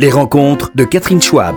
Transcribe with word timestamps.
Les 0.00 0.10
rencontres 0.12 0.70
de 0.76 0.84
Catherine 0.84 1.20
Schwab. 1.20 1.56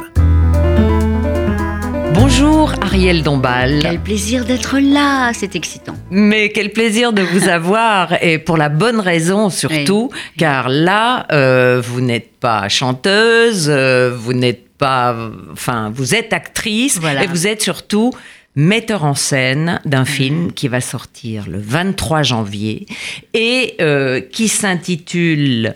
Bonjour 2.15 2.73
Ariel 2.81 3.21
Dombal. 3.21 3.81
Quel 3.83 3.99
plaisir 3.99 4.45
d'être 4.45 4.79
là, 4.79 5.31
c'est 5.33 5.55
excitant. 5.55 5.93
Mais 6.09 6.49
quel 6.49 6.71
plaisir 6.71 7.13
de 7.13 7.21
vous 7.21 7.49
avoir 7.49 8.23
et 8.23 8.39
pour 8.39 8.57
la 8.57 8.69
bonne 8.69 8.99
raison 8.99 9.51
surtout, 9.51 10.09
car 10.39 10.69
là, 10.69 11.27
euh, 11.31 11.83
vous 11.85 12.01
n'êtes 12.01 12.31
pas 12.39 12.67
chanteuse, 12.67 13.67
euh, 13.69 14.11
vous 14.17 14.33
n'êtes 14.33 14.69
pas, 14.75 15.15
enfin, 15.51 15.91
vous 15.93 16.15
êtes 16.15 16.33
actrice 16.33 16.99
et 17.21 17.27
vous 17.27 17.45
êtes 17.45 17.61
surtout 17.61 18.11
metteur 18.55 19.03
en 19.03 19.13
scène 19.13 19.79
d'un 19.85 20.03
film 20.03 20.51
qui 20.51 20.67
va 20.67 20.81
sortir 20.81 21.45
le 21.47 21.59
23 21.59 22.23
janvier 22.23 22.87
et 23.35 23.75
euh, 23.81 24.19
qui 24.19 24.47
s'intitule 24.47 25.75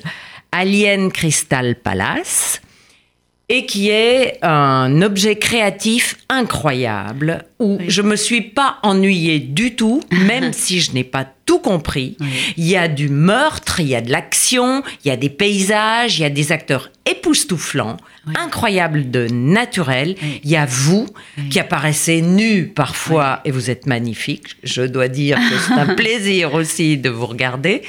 Alien 0.55 1.11
Crystal 1.11 1.75
Palace 1.75 2.61
et 3.49 3.65
qui 3.65 3.89
est 3.89 4.39
un 4.41 5.01
objet 5.01 5.35
créatif 5.35 6.17
incroyable 6.29 7.43
où 7.59 7.77
je 7.87 8.01
me 8.01 8.15
suis 8.15 8.41
pas 8.41 8.77
ennuyée 8.81 9.39
du 9.39 9.75
tout, 9.75 10.01
même 10.11 10.53
si 10.53 10.79
je 10.79 10.93
n'ai 10.93 11.03
pas 11.03 11.27
tout 11.45 11.59
compris. 11.59 12.17
Il 12.57 12.65
y 12.65 12.75
a 12.75 12.87
du 12.87 13.09
meurtre, 13.09 13.79
il 13.79 13.87
y 13.87 13.95
a 13.95 14.01
de 14.01 14.11
l'action, 14.11 14.83
il 15.03 15.09
y 15.09 15.11
a 15.11 15.17
des 15.17 15.29
paysages, 15.29 16.17
il 16.19 16.23
y 16.23 16.25
a 16.25 16.29
des 16.29 16.51
acteurs 16.51 16.91
époustouflants, 17.05 17.97
incroyables 18.35 19.11
de 19.11 19.27
naturel. 19.27 20.15
Il 20.43 20.49
y 20.49 20.55
a 20.55 20.65
vous 20.65 21.05
qui 21.51 21.59
apparaissez 21.59 22.21
nu 22.21 22.67
parfois 22.67 23.41
et 23.45 23.51
vous 23.51 23.69
êtes 23.69 23.85
magnifique. 23.85 24.57
Je 24.63 24.81
dois 24.81 25.07
dire 25.07 25.37
que 25.37 25.57
c'est 25.59 25.79
un 25.79 25.93
plaisir 25.95 26.55
aussi 26.55 26.97
de 26.97 27.09
vous 27.09 27.27
regarder. 27.27 27.83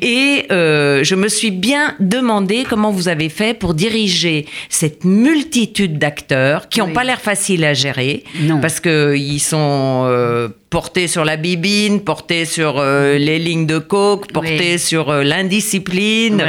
Et 0.00 0.46
euh, 0.52 1.02
je 1.02 1.16
me 1.16 1.28
suis 1.28 1.50
bien 1.50 1.96
demandé 1.98 2.64
comment 2.68 2.92
vous 2.92 3.08
avez 3.08 3.28
fait 3.28 3.58
pour 3.58 3.74
diriger 3.74 4.46
cette 4.68 5.04
multitude 5.04 5.98
d'acteurs 5.98 6.68
qui 6.68 6.78
n'ont 6.78 6.92
pas 6.92 7.04
l'air 7.04 7.20
faciles 7.20 7.64
à 7.64 7.74
gérer 7.74 8.22
parce 8.62 8.78
qu'ils 8.78 9.40
sont 9.40 10.04
euh, 10.06 10.48
porté 10.70 11.08
sur 11.08 11.24
la 11.24 11.36
bibine, 11.36 12.00
porté 12.02 12.44
sur 12.44 12.78
euh, 12.78 12.99
les 13.18 13.38
lignes 13.38 13.66
de 13.66 13.78
coke, 13.78 14.32
porté 14.32 14.78
sur 14.78 15.10
euh, 15.10 15.22
l'indiscipline. 15.22 16.42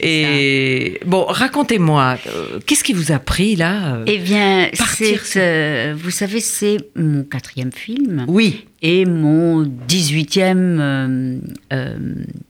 et 0.00 1.00
bon, 1.06 1.24
racontez-moi, 1.24 2.18
euh, 2.26 2.58
qu'est-ce 2.66 2.84
qui 2.84 2.92
vous 2.92 3.12
a 3.12 3.18
pris 3.18 3.56
là 3.56 4.00
Eh 4.06 4.18
bien, 4.18 4.68
c'est, 4.72 5.92
vous 5.92 6.10
savez, 6.10 6.40
c'est 6.40 6.78
mon 6.96 7.24
quatrième 7.24 7.72
film. 7.72 8.24
Oui. 8.28 8.66
Et 8.82 9.04
mon 9.04 9.62
dix-huitième 9.88 11.40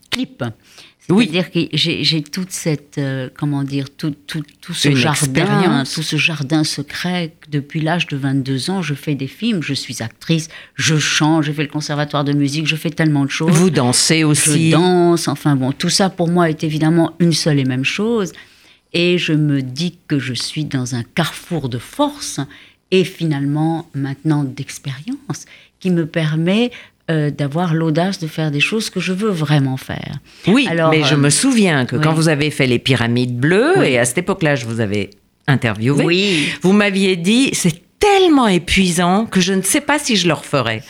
clip. 0.09 0.43
C'est-à-dire 1.19 1.51
que 1.51 1.59
j'ai 1.73 2.23
toute 2.23 2.51
cette, 2.51 2.97
euh, 2.97 3.29
comment 3.37 3.63
dire, 3.63 3.85
tout, 3.89 4.15
tout, 4.27 4.43
tout 4.61 4.73
ce 4.73 4.95
jardin, 4.95 5.83
tout 5.83 6.03
ce 6.03 6.15
jardin 6.17 6.63
secret. 6.63 7.33
Depuis 7.49 7.81
l'âge 7.81 8.07
de 8.07 8.17
22 8.17 8.69
ans, 8.69 8.81
je 8.81 8.93
fais 8.93 9.15
des 9.15 9.27
films, 9.27 9.61
je 9.61 9.73
suis 9.73 10.01
actrice, 10.01 10.49
je 10.75 10.97
chante, 10.97 11.43
je 11.43 11.51
fais 11.51 11.63
le 11.63 11.69
conservatoire 11.69 12.23
de 12.23 12.33
musique, 12.33 12.67
je 12.67 12.75
fais 12.75 12.89
tellement 12.89 13.25
de 13.25 13.29
choses. 13.29 13.51
Vous 13.51 13.69
dansez 13.69 14.23
aussi. 14.23 14.69
Je 14.69 14.75
danse, 14.75 15.27
enfin 15.27 15.55
bon, 15.55 15.71
tout 15.71 15.89
ça 15.89 16.09
pour 16.09 16.27
moi 16.27 16.49
est 16.49 16.63
évidemment 16.63 17.13
une 17.19 17.33
seule 17.33 17.59
et 17.59 17.65
même 17.65 17.85
chose. 17.85 18.31
Et 18.93 19.17
je 19.17 19.33
me 19.33 19.61
dis 19.61 19.97
que 20.07 20.19
je 20.19 20.33
suis 20.33 20.65
dans 20.65 20.95
un 20.95 21.03
carrefour 21.03 21.69
de 21.69 21.77
force 21.77 22.39
et 22.91 23.05
finalement 23.05 23.89
maintenant 23.93 24.43
d'expérience 24.43 25.45
qui 25.79 25.89
me 25.89 26.05
permet 26.05 26.71
euh, 27.09 27.31
d'avoir 27.31 27.73
l'audace 27.73 28.19
de 28.19 28.27
faire 28.27 28.51
des 28.51 28.59
choses 28.59 28.89
que 28.89 28.99
je 28.99 29.11
veux 29.11 29.31
vraiment 29.31 29.77
faire. 29.77 30.19
Oui, 30.47 30.67
Alors, 30.69 30.91
mais 30.91 31.03
je 31.03 31.15
euh, 31.15 31.17
me 31.17 31.29
souviens 31.29 31.85
que 31.85 31.95
quand 31.95 32.13
vous 32.13 32.29
avez 32.29 32.51
fait 32.51 32.67
les 32.67 32.79
pyramides 32.79 33.35
bleues, 33.35 33.83
et 33.83 33.97
à 33.97 34.05
cette 34.05 34.19
époque-là, 34.19 34.55
je 34.55 34.65
vous 34.65 34.79
avais 34.79 35.09
interviewé, 35.47 36.05
oui. 36.05 36.49
vous 36.61 36.73
m'aviez 36.73 37.15
dit, 37.15 37.49
c'est 37.53 37.81
tellement 37.99 38.47
épuisant 38.47 39.25
que 39.25 39.41
je 39.41 39.53
ne 39.53 39.61
sais 39.61 39.81
pas 39.81 39.99
si 39.99 40.15
je 40.15 40.27
le 40.27 40.33
referais. 40.33 40.83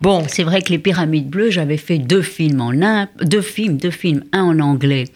Bon, 0.00 0.24
c'est 0.28 0.42
vrai 0.44 0.62
que 0.62 0.70
les 0.70 0.78
pyramides 0.78 1.28
bleues, 1.28 1.50
j'avais 1.50 1.76
fait 1.76 1.98
deux 1.98 2.22
films 2.22 2.60
en 2.60 2.72
un, 2.82 3.08
deux 3.22 3.42
films, 3.42 3.76
deux 3.76 3.90
films, 3.90 4.22
un 4.32 4.42
en 4.42 4.60
anglais 4.60 5.06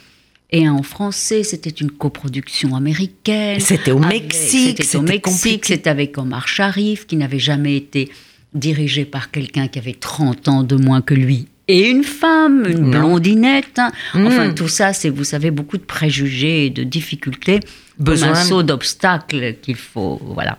et 0.50 0.66
un 0.66 0.72
en 0.72 0.82
français. 0.82 1.42
C'était 1.42 1.70
une 1.70 1.90
coproduction 1.90 2.74
américaine. 2.74 3.60
C'était 3.60 3.90
au 3.90 3.98
Mexique. 3.98 4.82
C'était 4.82 4.96
au 4.98 5.02
Mexique. 5.02 5.66
C'était 5.66 5.90
avec 5.90 6.16
Omar 6.18 6.48
Sharif, 6.48 7.06
qui 7.06 7.16
n'avait 7.16 7.38
jamais 7.38 7.76
été 7.76 8.10
dirigé 8.54 9.04
par 9.04 9.30
quelqu'un 9.30 9.68
qui 9.68 9.78
avait 9.78 9.94
30 9.94 10.48
ans 10.48 10.62
de 10.62 10.76
moins 10.76 11.00
que 11.02 11.14
lui 11.14 11.46
et 11.68 11.90
une 11.90 12.02
femme, 12.02 12.64
une 12.66 12.90
blondinette. 12.90 13.78
Hein. 13.78 13.92
Hmm. 14.14 14.26
Enfin, 14.26 14.50
tout 14.54 14.68
ça, 14.68 14.94
c'est, 14.94 15.10
vous 15.10 15.24
savez, 15.24 15.50
beaucoup 15.50 15.76
de 15.76 15.82
préjugés 15.82 16.66
et 16.66 16.70
de 16.70 16.82
difficultés, 16.82 17.60
besoin 17.98 18.30
un 18.30 18.34
saut 18.34 18.62
d'obstacles 18.62 19.56
qu'il 19.60 19.76
faut, 19.76 20.20
voilà. 20.24 20.58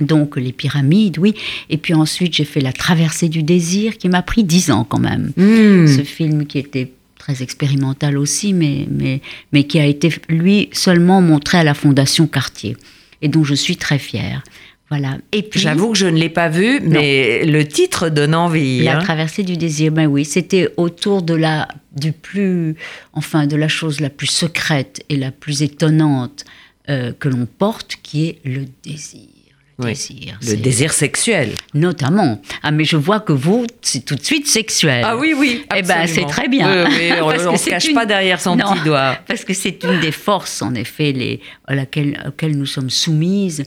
Donc 0.00 0.36
les 0.36 0.52
pyramides, 0.52 1.18
oui. 1.18 1.34
Et 1.70 1.78
puis 1.78 1.94
ensuite, 1.94 2.34
j'ai 2.34 2.44
fait 2.44 2.60
La 2.60 2.72
traversée 2.72 3.28
du 3.28 3.42
désir, 3.42 3.96
qui 3.96 4.08
m'a 4.08 4.22
pris 4.22 4.44
dix 4.44 4.70
ans 4.70 4.84
quand 4.84 4.98
même. 4.98 5.32
Hmm. 5.36 5.86
Ce 5.86 6.02
film 6.02 6.46
qui 6.46 6.58
était 6.58 6.92
très 7.16 7.42
expérimental 7.42 8.18
aussi, 8.18 8.52
mais, 8.52 8.86
mais, 8.90 9.22
mais 9.52 9.64
qui 9.64 9.78
a 9.78 9.86
été, 9.86 10.12
lui, 10.28 10.68
seulement 10.72 11.22
montré 11.22 11.58
à 11.58 11.64
la 11.64 11.72
Fondation 11.72 12.26
Cartier. 12.26 12.76
Et 13.22 13.28
dont 13.28 13.44
je 13.44 13.54
suis 13.54 13.78
très 13.78 13.98
fière. 13.98 14.42
Voilà. 14.90 15.16
Et 15.32 15.42
puis, 15.42 15.60
j'avoue 15.60 15.92
que 15.92 15.98
je 15.98 16.06
ne 16.06 16.18
l'ai 16.18 16.28
pas 16.28 16.48
vu, 16.48 16.80
mais 16.82 17.44
le 17.46 17.66
titre 17.66 18.10
donne 18.10 18.34
envie. 18.34 18.82
La 18.82 18.98
hein. 18.98 19.00
traversée 19.00 19.42
du 19.42 19.56
désir, 19.56 19.90
ben 19.92 20.06
oui, 20.06 20.24
c'était 20.24 20.68
autour 20.76 21.22
de 21.22 21.34
la 21.34 21.68
du 21.96 22.12
plus, 22.12 22.76
enfin, 23.12 23.46
de 23.46 23.56
la 23.56 23.68
chose 23.68 24.00
la 24.00 24.10
plus 24.10 24.26
secrète 24.26 25.04
et 25.08 25.16
la 25.16 25.30
plus 25.30 25.62
étonnante 25.62 26.44
euh, 26.88 27.12
que 27.18 27.28
l'on 27.28 27.46
porte, 27.46 27.96
qui 28.02 28.26
est 28.26 28.38
le 28.44 28.64
désir. 28.82 29.28
Le, 29.76 29.86
désir, 29.86 30.38
le 30.46 30.56
désir 30.56 30.92
sexuel. 30.92 31.50
Notamment. 31.72 32.40
Ah, 32.62 32.70
mais 32.70 32.84
je 32.84 32.96
vois 32.96 33.18
que 33.18 33.32
vous, 33.32 33.66
c'est 33.82 34.04
tout 34.04 34.14
de 34.14 34.22
suite 34.22 34.46
sexuel. 34.46 35.02
Ah 35.04 35.16
oui, 35.16 35.34
oui. 35.36 35.64
Eh 35.74 35.82
ben, 35.82 36.06
c'est 36.06 36.26
très 36.26 36.46
bien. 36.46 36.86
on 37.22 37.52
ne 37.52 37.56
se 37.56 37.70
cache 37.70 37.92
pas 37.92 38.06
derrière 38.06 38.40
son 38.40 38.56
petit 38.56 38.84
doigt. 38.84 39.18
Parce 39.26 39.44
que 39.44 39.52
c'est 39.52 39.82
une 39.82 39.98
des 39.98 40.12
forces, 40.12 40.62
en 40.62 40.74
effet, 40.74 41.10
les, 41.10 41.40
à 41.66 41.74
laquelle, 41.74 42.22
auxquelles 42.28 42.56
nous 42.56 42.66
sommes 42.66 42.90
soumises 42.90 43.64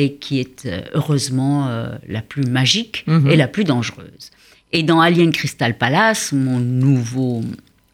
et 0.00 0.14
qui 0.14 0.40
est 0.40 0.64
euh, 0.64 0.80
heureusement 0.94 1.68
euh, 1.68 1.90
la 2.08 2.22
plus 2.22 2.44
magique 2.44 3.04
mhm. 3.06 3.30
et 3.30 3.36
la 3.36 3.48
plus 3.48 3.64
dangereuse. 3.64 4.30
Et 4.72 4.82
dans 4.82 5.00
Alien 5.00 5.30
Crystal 5.30 5.76
Palace, 5.76 6.32
mon 6.32 6.58
nouveau 6.58 7.42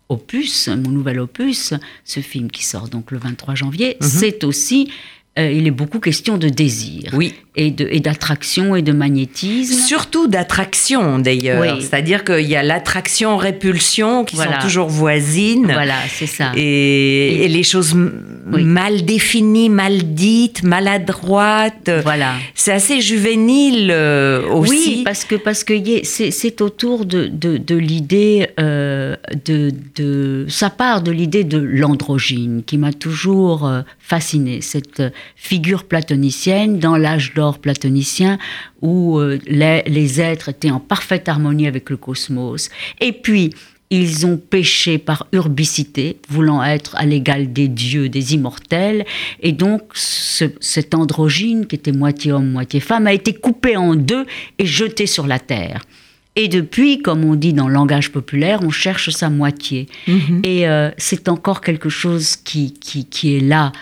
opus, 0.09 0.69
mon 0.69 0.91
nouvel 0.91 1.19
opus, 1.19 1.75
ce 2.05 2.21
film 2.21 2.49
qui 2.49 2.65
sort 2.65 2.89
donc 2.89 3.11
le 3.11 3.19
23 3.19 3.57
janvier, 3.57 3.97
mhm. 4.01 4.07
c'est 4.07 4.45
aussi 4.45 4.93
euh, 5.39 5.53
il 5.53 5.67
est 5.67 5.73
beaucoup 5.73 6.01
question 6.01 6.39
de 6.39 6.49
désir. 6.49 7.11
Oui. 7.13 7.35
Et 7.59 7.71
d'attraction 7.71 8.77
et, 8.77 8.83
de 8.83 8.93
magnétisme. 8.93 9.73
Surtout 9.73 10.27
d'attraction 10.27 11.19
d'ailleurs. 11.19 11.81
C'est-à-dire 11.81 12.23
qu'il 12.23 12.47
y 12.47 12.55
a 12.55 12.63
l'attraction-répulsion 12.63 14.27
qui 14.27 14.37
sont 14.37 14.43
toujours 14.61 14.89
voisines. 14.89 15.65
Voilà, 15.65 15.95
c'est 16.11 16.27
ça. 16.27 16.53
Et, 16.55 17.49
les 17.49 17.63
choses 17.63 17.95
mal 17.95 19.07
définies, 19.07 19.71
mal 19.71 20.15
dites, 20.15 20.65
maladroites. 20.65 21.91
Voilà. 22.03 22.35
C'est 22.55 22.73
assez 22.73 23.01
juvénile 23.01 23.91
euh, 23.91 24.47
aussi. 24.51 24.97
Oui, 24.97 25.03
parce 25.03 25.25
que 25.25 25.37
parce 25.37 25.65
que 25.65 25.73
c'est 26.05 26.61
autour 26.61 27.07
de, 27.07 27.27
de, 27.27 27.75
l'idée 27.75 28.49
euh, 28.61 29.17
de, 29.47 29.73
de. 29.95 30.45
Ça 30.51 30.69
part 30.69 31.01
de 31.01 31.11
l'idée 31.11 31.45
de 31.45 31.59
l'androgyne 31.59 32.63
qui 32.67 32.77
m'a 32.77 32.93
toujours 32.93 33.71
fascinée. 34.07 34.61
Cette 34.61 35.03
figure 35.35 35.85
platonicienne 35.85 36.79
dans 36.79 36.97
l'âge 36.97 37.35
d'or 37.35 37.59
platonicien 37.59 38.39
où 38.81 39.19
euh, 39.19 39.41
les, 39.47 40.21
êtres 40.21 40.51
étaient 40.51 40.71
en 40.71 40.79
parfaite 40.79 41.29
harmonie 41.29 41.67
avec 41.67 41.91
le 41.91 41.97
cosmos. 41.97 42.71
Et 43.01 43.13
puis, 43.13 43.51
ils 43.91 44.25
ont 44.25 44.37
péché 44.37 44.99
par 44.99 45.27
urbicité, 45.33 46.19
voulant 46.29 46.63
être 46.63 46.95
à 46.97 47.05
l'égal 47.05 47.53
des 47.53 47.69
dieux, 47.69 48.09
des 48.09 48.35
immortels. 48.35 49.05
Et 49.41 49.53
donc, 49.53 49.83
cet 49.95 50.95
androgyne, 50.95 51.67
qui 51.67 51.75
était 51.75 51.93
moitié 51.93 52.33
homme, 52.33 52.51
moitié 52.51 52.81
femme, 52.81 53.07
a 53.09 53.13
été 53.13 53.35
coupé 53.35 53.77
en 53.77 53.97
deux 53.97 54.27
et 54.59 54.67
jeté 54.67 55.07
sur 55.07 55.27
la 55.27 55.41
terre. 55.41 55.83
Et 56.37 56.49
depuis, 56.49 57.01
comme 57.01 57.25
on 57.25 57.35
dit 57.35 57.55
dans 57.55 57.67
le 57.67 57.75
langage 57.75 58.13
populaire, 58.13 58.61
on 58.63 58.71
cherche 58.71 59.11
sa 59.11 59.31
moitié. 59.31 59.89
Mm-hmm. 60.07 60.47
Et 60.47 60.69
euh, 60.69 60.91
c'est 60.99 61.29
encore 61.29 61.63
quelque 61.63 61.89
chose 61.89 62.37
qui, 62.37 62.75
qui, 62.75 63.07
qui 63.07 63.37
est 63.37 63.41
là 63.41 63.73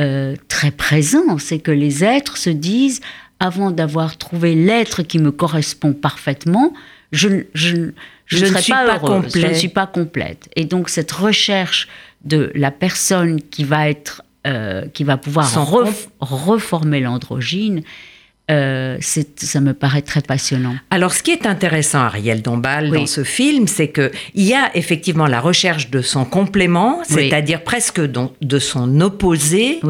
euh, 0.00 0.34
très 0.48 0.70
présent, 0.70 1.38
c'est 1.38 1.58
que 1.58 1.70
les 1.70 2.02
êtres 2.02 2.36
se 2.36 2.50
disent, 2.50 3.00
avant 3.38 3.70
d'avoir 3.70 4.16
trouvé 4.16 4.54
l'être 4.54 5.02
qui 5.02 5.18
me 5.18 5.30
correspond 5.30 5.92
parfaitement, 5.92 6.72
je, 7.12 7.44
je, 7.54 7.90
je, 8.24 8.46
ne, 8.46 8.58
suis 8.58 8.72
pas, 8.72 8.98
je 9.34 9.46
ne 9.46 9.54
suis 9.54 9.68
pas 9.68 9.86
complète. 9.86 10.48
Et 10.56 10.64
donc 10.64 10.88
cette 10.88 11.12
recherche 11.12 11.86
de 12.24 12.50
la 12.54 12.70
personne 12.70 13.42
qui 13.42 13.64
va 13.64 13.90
être, 13.90 14.22
euh, 14.46 14.86
qui 14.86 15.04
va 15.04 15.18
pouvoir 15.18 15.46
reformer 16.20 17.00
l'androgyne, 17.00 17.82
euh, 18.50 18.98
ça 19.00 19.60
me 19.60 19.72
paraît 19.72 20.02
très 20.02 20.20
passionnant. 20.20 20.74
Alors, 20.90 21.12
ce 21.12 21.22
qui 21.22 21.30
est 21.30 21.46
intéressant, 21.46 22.00
Ariel 22.00 22.42
Dombal, 22.42 22.90
dans 22.90 23.06
ce 23.06 23.24
film, 23.24 23.66
c'est 23.66 23.88
que 23.88 24.10
il 24.34 24.44
y 24.44 24.54
a 24.54 24.74
effectivement 24.76 25.26
la 25.26 25.40
recherche 25.40 25.90
de 25.90 26.02
son 26.02 26.24
complément, 26.24 27.00
c'est-à-dire 27.04 27.62
presque 27.62 28.00
de 28.00 28.58
son 28.58 29.00
opposé, 29.00 29.80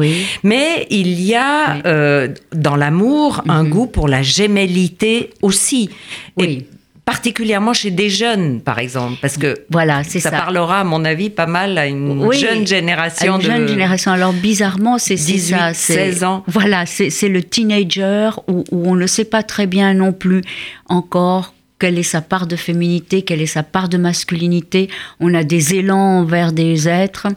mais 0.43 0.87
il 0.89 1.21
y 1.21 1.35
a 1.35 1.85
euh, 1.85 2.27
dans 2.53 2.75
l'amour 2.75 3.43
un 3.47 3.63
mhm. 3.63 3.69
goût 3.69 3.87
pour 3.87 4.07
la 4.07 4.21
gémellité 4.21 5.31
aussi. 5.41 5.89
Oui 6.37 6.65
particulièrement 7.05 7.73
chez 7.73 7.91
des 7.91 8.09
jeunes, 8.09 8.61
par 8.61 8.79
exemple, 8.79 9.17
parce 9.21 9.37
que 9.37 9.65
voilà, 9.69 10.03
c'est 10.03 10.19
ça, 10.19 10.31
parlera, 10.31 10.81
à 10.81 10.83
mon 10.83 11.03
avis, 11.03 11.29
pas 11.29 11.45
mal 11.45 11.77
à 11.77 11.87
une 11.87 12.31
jeune 12.31 12.65
génération. 12.65 13.35
une 13.35 13.41
jeune 13.41 13.67
génération. 13.67 14.11
Alors 14.11 14.33
bizarrement, 14.33 14.97
c'est 14.97 15.15
18, 15.15 15.73
16 15.73 16.23
ans. 16.23 16.43
Voilà, 16.47 16.85
c'est 16.85 17.29
le 17.29 17.43
teenager 17.43 18.31
où, 18.47 18.63
où 18.71 18.89
on 18.89 18.95
ne 18.95 19.07
sait 19.07 19.25
pas 19.25 19.43
très 19.43 19.67
bien 19.67 19.93
non 19.93 20.13
plus 20.13 20.41
encore 20.87 21.53
quelle 21.81 21.97
est 21.97 22.03
sa 22.03 22.21
part 22.21 22.45
de 22.45 22.55
féminité, 22.55 23.23
quelle 23.23 23.41
est 23.41 23.47
sa 23.47 23.63
part 23.63 23.89
de 23.89 23.97
masculinité. 23.97 24.87
On 25.19 25.33
a 25.33 25.43
des 25.43 25.73
élans 25.73 26.23
vers 26.23 26.51
des 26.51 26.87
êtres. 26.87 27.27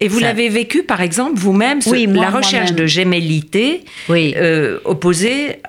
Et 0.00 0.06
vous 0.06 0.20
l'avez 0.20 0.48
vécu, 0.48 0.84
par 0.84 1.00
exemple, 1.00 1.40
vous-même, 1.40 1.80
la 2.14 2.30
recherche 2.30 2.72
de 2.72 2.86
gémellité 2.86 3.84
euh, 4.08 4.78
opposée 4.84 5.60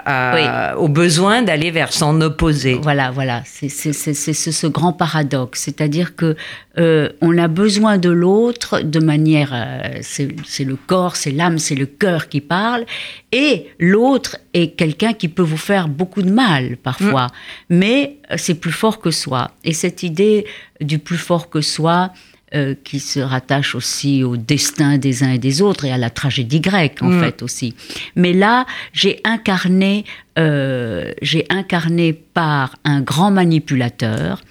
au 0.78 0.88
besoin 0.88 1.42
d'aller 1.42 1.72
vers 1.72 1.92
son 1.92 2.22
opposé. 2.22 2.78
Voilà, 2.80 3.10
voilà, 3.10 3.42
c'est 3.46 3.70
ce 3.70 4.68
grand 4.68 4.94
paradoxe, 4.94 5.62
c'est-à-dire 5.62 6.16
que 6.16 6.36
euh, 6.78 7.10
on 7.22 7.40
a 7.40 7.48
besoin 7.48 7.98
de 7.98 8.10
l'autre 8.10 8.82
de 8.82 9.00
manière, 9.00 9.52
euh, 9.54 10.00
c'est 10.02 10.64
le 10.64 10.76
corps, 10.76 11.16
c'est 11.16 11.32
l'âme, 11.32 11.58
c'est 11.58 11.76
le 11.76 11.88
cœur 11.88 12.30
qui 12.30 12.40
parle, 12.40 12.86
et 13.32 13.68
l'autre 13.80 14.38
est 14.54 14.76
quelqu'un 14.76 15.14
qui 15.14 15.28
peut 15.28 15.44
vous 15.44 15.58
faire 15.58 15.88
beaucoup 15.88 16.22
de 16.22 16.32
mal 16.32 16.78
parfois, 16.78 17.28
mm. 17.70 17.78
mais 17.78 18.18
c'est 18.38 18.54
plus 18.54 18.72
fort 18.72 19.00
que 19.00 19.10
soi. 19.10 19.52
Et 19.64 19.74
cette 19.74 20.04
idée 20.04 20.46
du 20.80 21.00
plus 21.00 21.18
fort 21.18 21.50
que 21.50 21.62
soi, 21.62 22.12
euh, 22.56 22.74
qui 22.84 23.00
se 23.00 23.20
rattache 23.20 23.76
aussi 23.76 24.24
au 24.24 24.36
destin 24.36 24.98
des 24.98 25.22
uns 25.22 25.34
et 25.34 25.38
des 25.38 25.62
autres 25.62 25.86
et 25.86 25.92
à 25.92 26.00
la 26.00 26.10
tragédie 26.10 26.62
grecque 26.62 26.98
en 27.04 27.10
mm. 27.10 27.20
fait 27.22 27.44
aussi. 27.44 27.76
Mais 28.16 28.34
là, 28.34 28.66
j'ai 28.92 29.20
incarné, 29.24 30.04
euh, 30.40 31.12
j'ai 31.22 31.46
incarné 31.52 32.12
par 32.12 32.76
un 32.86 33.02
grand 33.02 33.30
manipulateur 33.30 34.42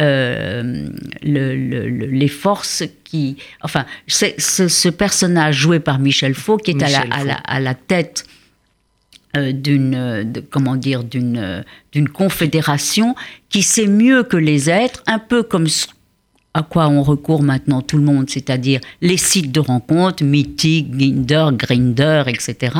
euh, 0.00 0.88
les 1.22 2.28
forces 2.28 2.82
qui, 3.04 3.36
enfin, 3.62 3.86
ce, 4.08 4.88
personnage 4.88 5.58
joué 5.58 5.78
par 5.78 6.00
Michel 6.00 6.34
Faux 6.34 6.56
qui 6.56 6.72
est 6.72 6.82
à 6.82 6.88
la, 6.88 7.00
à, 7.14 7.22
la, 7.22 7.34
à 7.34 7.60
la, 7.60 7.74
tête 7.74 8.26
d'une 9.36 10.32
comment 10.50 10.74
dire 10.74 11.04
d'une 11.04 11.62
d'une 11.92 12.08
confédération 12.08 13.14
qui 13.48 13.62
sait 13.62 13.86
mieux 13.86 14.24
que 14.24 14.36
les 14.36 14.68
êtres 14.70 15.04
un 15.06 15.20
peu 15.20 15.44
comme 15.44 15.68
à 16.58 16.62
quoi 16.62 16.88
on 16.88 17.02
recourt 17.02 17.42
maintenant 17.42 17.82
tout 17.82 17.96
le 17.96 18.02
monde, 18.02 18.28
c'est-à-dire 18.28 18.80
les 19.00 19.16
sites 19.16 19.52
de 19.52 19.60
rencontres, 19.60 20.24
Mythic, 20.24 20.88
Ginder, 20.98 21.50
Grinder, 21.52 22.24
etc., 22.26 22.76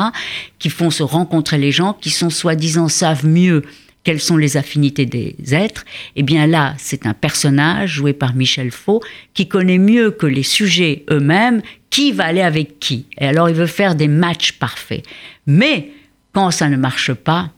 qui 0.59 0.69
font 0.69 0.91
se 0.91 1.05
rencontrer 1.05 1.59
les 1.59 1.71
gens 1.71 1.93
qui 1.93 2.11
sont 2.11 2.31
soi-disant 2.31 2.89
savent 2.89 3.25
mieux 3.25 3.63
quelles 4.03 4.21
sont 4.21 4.37
les 4.37 4.57
affinités 4.57 5.07
des 5.07 5.37
êtres, 5.53 5.85
eh 6.17 6.23
bien 6.23 6.47
là, 6.47 6.75
c'est 6.79 7.07
un 7.07 7.15
personnage 7.15 7.91
joué 7.91 8.13
par 8.13 8.35
Michel 8.35 8.71
Faux 8.71 9.03
qui 9.35 9.47
connaît 9.47 9.79
mieux 9.79 10.11
que 10.11 10.27
les 10.27 10.43
sujets 10.43 11.05
eux-mêmes 11.11 11.63
qui 11.91 12.13
va 12.13 12.25
aller 12.25 12.41
avec 12.41 12.81
qui. 12.81 13.07
Et 13.19 13.27
alors, 13.27 13.49
il 13.49 13.55
veut 13.55 13.67
faire 13.67 13.95
des 13.95 14.09
matchs 14.09 14.53
parfaits. 14.53 15.05
Mais 15.47 15.91
quand 16.33 16.51
ça 16.51 16.69
ne 16.69 16.77
marche 16.77 17.13
pas, 17.13 17.53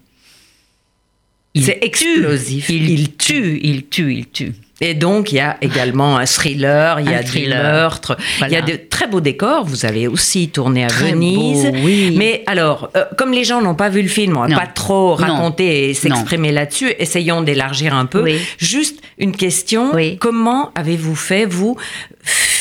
c'est 1.55 1.79
explosif. 1.83 2.69
Il, 2.69 3.13
tue, 3.17 3.61
il 3.63 3.87
tue, 3.87 4.15
il 4.15 4.29
tue. 4.29 4.53
Et 4.81 4.95
donc, 4.95 5.33
il 5.33 5.37
y 5.37 5.41
a 5.41 5.59
également 5.61 6.17
un 6.17 6.25
thriller, 6.25 7.01
il 7.01 7.11
y 7.11 7.15
a 7.15 7.23
des 7.23 7.49
meurtres, 7.49 8.17
il 8.43 8.49
y 8.49 8.57
a 8.57 8.63
de 8.63 8.81
très 9.01 9.09
beaux 9.09 9.21
décors. 9.23 9.65
Vous 9.65 9.87
avez 9.87 10.09
aussi 10.09 10.49
tourné 10.51 10.85
à 10.85 10.89
Venise. 10.89 11.71
oui. 11.83 12.15
Mais 12.19 12.43
alors, 12.47 12.91
euh, 12.97 13.05
comme 13.17 13.33
les 13.33 13.45
gens 13.45 13.63
n'ont 13.63 13.75
pas 13.75 13.89
vu 13.89 14.03
le 14.03 14.09
film, 14.09 14.37
on 14.37 14.47
va 14.47 14.55
pas 14.55 14.67
trop 14.67 15.15
raconter 15.15 15.89
et 15.89 15.95
s'exprimer 15.95 16.53
là-dessus. 16.53 16.93
Essayons 16.99 17.41
d'élargir 17.41 17.95
un 17.95 18.05
peu. 18.05 18.29
Juste 18.59 19.01
une 19.17 19.35
question. 19.35 19.93
Comment 20.19 20.71
avez-vous 20.75 21.15
fait, 21.15 21.47
vous, 21.47 21.79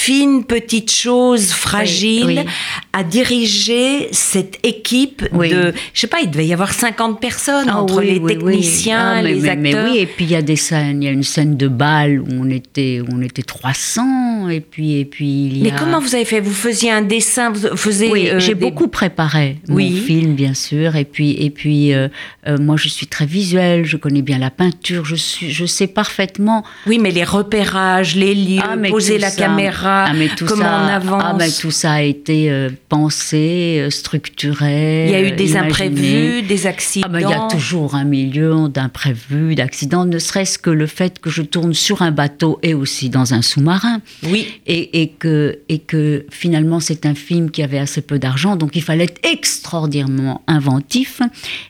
fine 0.09 0.43
petite 0.45 0.91
chose 0.91 1.51
fragile, 1.51 2.45
à 2.93 3.03
diriger 3.03 4.07
cette 4.11 4.57
équipe 4.65 5.23
de, 5.33 5.73
je 5.93 5.99
sais 5.99 6.07
pas, 6.07 6.19
il 6.23 6.31
devait 6.31 6.47
y 6.47 6.53
avoir 6.53 6.73
50 6.73 7.19
personnes 7.19 7.67
ah 7.69 7.81
entre 7.81 8.01
les 8.01 8.21
techniciens, 8.21 9.17
ah, 9.17 9.21
les 9.21 9.47
acteurs. 9.47 9.57
Mais 9.57 9.91
oui, 9.91 9.97
et 9.99 10.05
puis 10.05 10.25
il 10.25 10.31
y 10.31 10.35
a 10.35 10.41
des 10.41 10.55
scènes, 10.55 11.03
il 11.03 11.05
y 11.05 11.09
a 11.09 11.11
une 11.11 11.23
scène 11.23 11.57
de 11.57 11.67
bal 11.67 12.21
où 12.21 12.27
on 12.31 12.49
était, 12.49 13.01
on 13.11 13.21
était 13.21 13.43
300, 13.43 14.49
et 14.49 14.61
puis, 14.61 14.99
et 14.99 15.05
puis 15.05 15.45
il 15.45 15.57
y 15.57 15.63
Mais 15.63 15.73
comment 15.77 15.99
vous 15.99 16.15
avez 16.15 16.25
Vous 16.41 16.53
faisiez 16.53 16.91
un 16.91 17.01
dessin, 17.01 17.51
vous 17.51 17.75
faisiez. 17.77 18.11
Oui, 18.11 18.29
euh, 18.29 18.39
j'ai 18.39 18.55
beaucoup 18.55 18.87
préparé 18.87 19.57
oui. 19.67 19.89
mon 19.89 20.05
film, 20.05 20.35
bien 20.35 20.53
sûr, 20.53 20.95
et 20.95 21.05
puis, 21.05 21.31
et 21.31 21.49
puis 21.49 21.93
euh, 21.93 22.07
euh, 22.47 22.57
moi 22.57 22.75
je 22.77 22.87
suis 22.87 23.07
très 23.07 23.25
visuelle, 23.25 23.85
je 23.85 23.97
connais 23.97 24.21
bien 24.21 24.37
la 24.37 24.51
peinture, 24.51 25.05
je 25.05 25.15
suis, 25.15 25.51
je 25.51 25.65
sais 25.65 25.87
parfaitement. 25.87 26.63
Oui, 26.85 26.99
mais 26.99 27.11
les 27.11 27.23
repérages, 27.23 28.15
les 28.15 28.35
lieux, 28.35 28.61
ah, 28.63 28.75
poser 28.89 29.17
la 29.17 29.31
caméra 29.31 30.05
ah, 30.09 30.13
mais 30.13 30.29
tout 30.29 30.45
comment 30.45 30.63
ça, 30.63 30.81
on 30.83 30.87
avance. 30.87 31.23
Ah, 31.25 31.35
mais 31.37 31.49
tout 31.51 31.71
ça 31.71 31.93
a 31.93 32.01
été 32.01 32.51
euh, 32.51 32.69
pensé, 32.89 33.87
structuré. 33.89 35.05
Il 35.05 35.11
y 35.11 35.15
a 35.15 35.21
eu 35.21 35.31
des 35.31 35.57
imprévus, 35.57 36.41
des 36.43 36.67
accidents. 36.67 37.09
Ah, 37.13 37.21
il 37.21 37.29
y 37.29 37.33
a 37.33 37.47
toujours 37.49 37.95
un 37.95 38.05
million 38.05 38.67
d'imprévus, 38.67 39.55
d'accidents, 39.55 40.05
ne 40.05 40.19
serait-ce 40.19 40.59
que 40.59 40.69
le 40.69 40.87
fait 40.87 41.19
que 41.19 41.29
je 41.29 41.41
tourne 41.41 41.73
sur 41.73 42.01
un 42.01 42.11
bateau 42.11 42.59
et 42.63 42.73
aussi 42.73 43.09
dans 43.09 43.33
un 43.33 43.41
sous-marin. 43.41 44.01
Oui. 44.23 44.47
Et, 44.67 45.01
et, 45.01 45.09
que, 45.09 45.59
et 45.69 45.79
que 45.79 46.18
finalement, 46.29 46.79
c'est 46.79 47.05
un 47.05 47.15
film 47.15 47.51
qui 47.51 47.63
avait 47.63 47.77
assez 47.77 48.01
peu 48.01 48.19
d'argent, 48.19 48.55
donc 48.55 48.75
il 48.75 48.83
fallait 48.83 49.05
être 49.05 49.19
extraordinairement 49.23 50.41
inventif. 50.47 51.21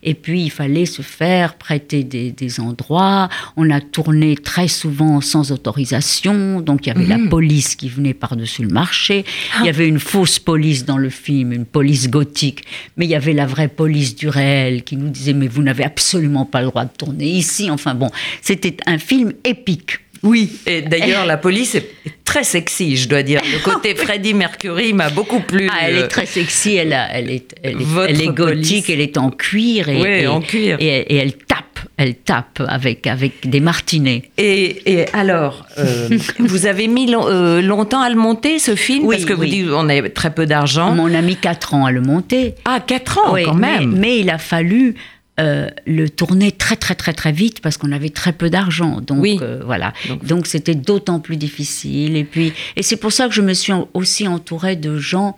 Et 0.04 0.13
puis, 0.13 0.44
il 0.44 0.50
fallait 0.50 0.86
se 0.86 1.01
faire 1.01 1.56
prêter 1.56 2.04
des, 2.04 2.31
des 2.31 2.60
endroits. 2.60 3.30
On 3.57 3.69
a 3.69 3.81
tourné 3.81 4.36
très 4.36 4.68
souvent 4.68 5.22
sans 5.22 5.51
autorisation, 5.51 6.62
donc 6.62 6.86
il 6.86 6.90
y 6.90 6.92
avait 6.92 7.06
la 7.06 7.18
mhm. 7.18 7.30
police 7.30 7.75
qui 7.75 7.90
venait 7.90 8.13
par-dessus 8.13 8.63
le 8.63 8.69
marché. 8.69 9.25
Il 9.60 9.66
y 9.66 9.69
ah. 9.69 9.69
avait 9.69 9.88
une 9.88 10.00
fausse 10.00 10.40
police 10.40 10.86
dans 10.86 10.98
le 10.98 11.10
film, 11.10 11.51
une 11.51 11.66
police 11.66 12.10
gothique, 12.10 12.63
mais 12.98 13.06
il 13.06 13.12
y 13.12 13.16
avait 13.16 13.34
la 13.34 13.46
vraie 13.46 13.68
police 13.68 14.16
du 14.16 14.28
réel 14.28 14.84
qui 14.84 14.96
nous 14.96 15.10
disait 15.10 15.34
mais 15.34 15.48
vous 15.48 15.62
n'avez 15.63 15.84
absolument 15.84 16.46
pas 16.46 16.62
le 16.62 16.68
droit 16.68 16.86
de 16.86 16.92
tourner 16.98 17.30
ici. 17.30 17.69
Enfin 17.69 17.96
bon, 17.96 18.10
c'était 18.42 18.78
un 18.86 18.98
film 18.98 19.34
épique. 19.44 20.00
Oui, 20.24 20.60
et 20.66 20.81
d'ailleurs 20.81 21.25
la 21.25 21.38
police 21.38 21.75
est 21.75 21.89
très 22.25 22.44
sexy, 22.44 22.98
je 22.98 23.07
dois 23.07 23.24
dire. 23.24 23.42
Le 23.51 23.60
côté 23.63 23.95
Freddie 23.95 24.33
Mercury 24.33 24.94
m'a 24.94 25.10
beaucoup 25.10 25.39
plu. 25.39 25.69
Ah, 25.71 25.88
elle 25.88 25.98
est 25.98 26.07
très 26.07 26.25
sexy, 26.25 26.75
elle, 26.75 26.98
elle, 27.12 27.29
est, 27.29 27.55
elle, 27.63 28.22
est, 28.22 28.27
gothique, 28.27 28.89
elle 28.89 29.01
est 29.01 29.17
en 29.17 29.32
cuir 29.32 29.89
et, 29.89 30.01
oui, 30.01 30.27
en 30.27 30.41
cuir. 30.41 30.77
et 30.79 31.15
elle 31.15 31.34
tape 31.34 31.70
elle 32.00 32.15
tape 32.15 32.62
avec, 32.65 33.08
avec 33.08 33.50
des 33.50 33.60
martinets. 33.60 34.24
Et, 34.38 35.05
alors, 35.12 35.65
euh, 35.77 36.08
vous 36.39 36.65
avez 36.65 36.88
mis 36.88 37.13
euh, 37.13 37.62
longtemps 37.62 38.01
à 38.01 38.10
le 38.10 38.15
monter, 38.15 38.58
ce 38.58 38.75
film? 38.75 39.05
Oui, 39.05 39.17
Parce 39.17 39.27
que 39.27 39.34
vous 39.34 39.46
dites 39.46 39.67
on 39.70 39.89
a 39.89 40.10
très 40.10 40.34
peu 40.34 40.46
d'argent. 40.46 40.96
On 40.98 41.13
a 41.13 41.22
mis 41.22 41.36
4 41.36 41.74
ans 41.74 41.86
à 41.86 41.91
le 41.91 42.00
monter. 42.00 42.55
Ah, 42.63 42.79
4 42.79 43.17
ans 43.17 43.36
quand 43.44 43.53
même 43.53 43.96
mais, 43.98 44.20
il 44.20 44.29
a 44.29 44.38
fallu 44.38 44.96
euh, 45.39 45.69
le 45.86 46.10
tourner 46.10 46.51
très 46.51 46.75
très 46.75 46.96
très 46.96 47.13
très 47.13 47.31
vite 47.31 47.62
parce 47.62 47.77
qu'on 47.77 47.91
avait 47.91 48.10
très 48.10 48.34
peu 48.34 48.50
d'argent. 48.50 49.01
Donc 49.01 49.41
voilà. 49.63 49.93
Donc 50.24 50.48
c'était 50.48 50.75
d'autant 50.75 51.19
plus 51.19 51.38
difficile. 51.38 52.15
Et 52.15 52.24
puis 52.24 52.53
et 52.75 52.84
c'est 52.84 52.98
pour 52.98 53.12
ça 53.12 53.27
que 53.27 53.34
je 53.34 53.41
me 53.41 53.53
suis 53.53 53.74
aussi 53.93 54.27
entourée 54.27 54.75
de 54.75 54.98
gens 54.98 55.38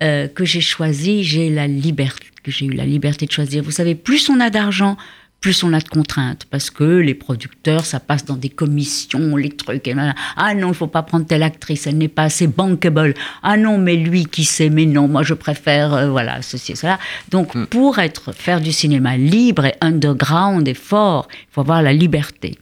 que 0.00 0.44
j'ai 0.44 0.60
choisis. 0.60 1.26
J'ai 1.26 1.50
la 1.50 1.66
liberté, 1.66 2.26
que 2.42 2.50
j'ai 2.50 2.66
eu 2.66 2.72
la 2.72 2.84
liberté 2.84 3.26
de 3.26 3.32
choisir. 3.32 3.62
Vous 3.62 3.70
savez, 3.70 3.94
plus 3.94 4.28
on 4.28 4.40
a 4.40 4.50
d'argent, 4.50 4.96
plus 5.44 5.62
on 5.62 5.74
a 5.74 5.78
de 5.78 5.88
contraintes, 5.90 6.46
parce 6.50 6.70
que 6.70 6.84
les 6.84 7.12
producteurs, 7.12 7.84
ça 7.84 8.00
passe 8.00 8.24
dans 8.24 8.36
des 8.36 8.48
commissions, 8.48 9.36
les 9.36 9.50
trucs. 9.50 9.86
Et 9.86 9.94
ah 10.38 10.54
non, 10.54 10.68
il 10.68 10.74
faut 10.74 10.86
pas 10.86 11.02
prendre 11.02 11.26
telle 11.26 11.42
actrice, 11.42 11.86
elle 11.86 11.98
n'est 11.98 12.08
pas 12.08 12.22
assez 12.22 12.46
bankable. 12.46 13.12
Ah 13.42 13.58
non, 13.58 13.76
mais 13.76 13.96
lui 13.96 14.24
qui 14.24 14.46
sait, 14.46 14.70
mais 14.70 14.86
non, 14.86 15.06
moi 15.06 15.22
je 15.22 15.34
préfère, 15.34 15.92
euh, 15.92 16.08
voilà, 16.08 16.40
ceci 16.40 16.72
et 16.72 16.76
cela. 16.76 16.98
Donc 17.28 17.54
hmm. 17.54 17.66
pour 17.66 17.98
être 17.98 18.32
faire 18.32 18.62
du 18.62 18.72
cinéma 18.72 19.18
libre 19.18 19.66
et 19.66 19.74
underground 19.82 20.66
et 20.66 20.72
fort, 20.72 21.28
il 21.30 21.46
faut 21.50 21.60
avoir 21.60 21.82
la 21.82 21.92
liberté. 21.92 22.56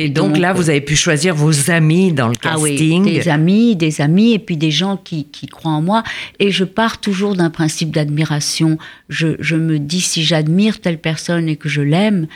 Et 0.00 0.08
donc, 0.08 0.38
là, 0.38 0.52
vous 0.52 0.70
avez 0.70 0.80
pu 0.80 0.94
choisir 0.94 1.34
vos 1.34 1.70
amis 1.70 2.12
dans 2.12 2.28
le 2.28 2.34
casting. 2.36 3.02
Ah 3.02 3.04
oui, 3.04 3.12
des 3.12 3.28
amis, 3.28 3.74
des 3.76 4.00
amis, 4.00 4.32
et 4.32 4.38
puis 4.38 4.56
des 4.56 4.70
gens 4.70 4.96
qui, 4.96 5.26
croient 5.50 5.72
en 5.72 5.82
moi. 5.82 6.04
Et 6.38 6.52
je 6.52 6.62
pars 6.64 7.00
toujours 7.00 7.34
d'un 7.34 7.50
principe 7.50 7.90
d'admiration. 7.90 8.78
Je, 9.08 9.28
je 9.40 9.56
me 9.56 9.78
dis, 9.80 10.00
si 10.00 10.22
j'admire 10.24 10.80
telle 10.80 10.98
personne 10.98 11.48
et 11.48 11.56
que 11.56 11.68
je 11.68 11.82
l'aime, 11.82 12.28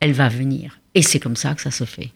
elle 0.00 0.12
va 0.12 0.28
venir. 0.28 0.80
Et 0.96 1.02
c'est 1.02 1.20
comme 1.20 1.36
ça 1.36 1.54
que 1.54 1.62
ça 1.62 1.70
se 1.70 1.84
fait. 1.84 2.10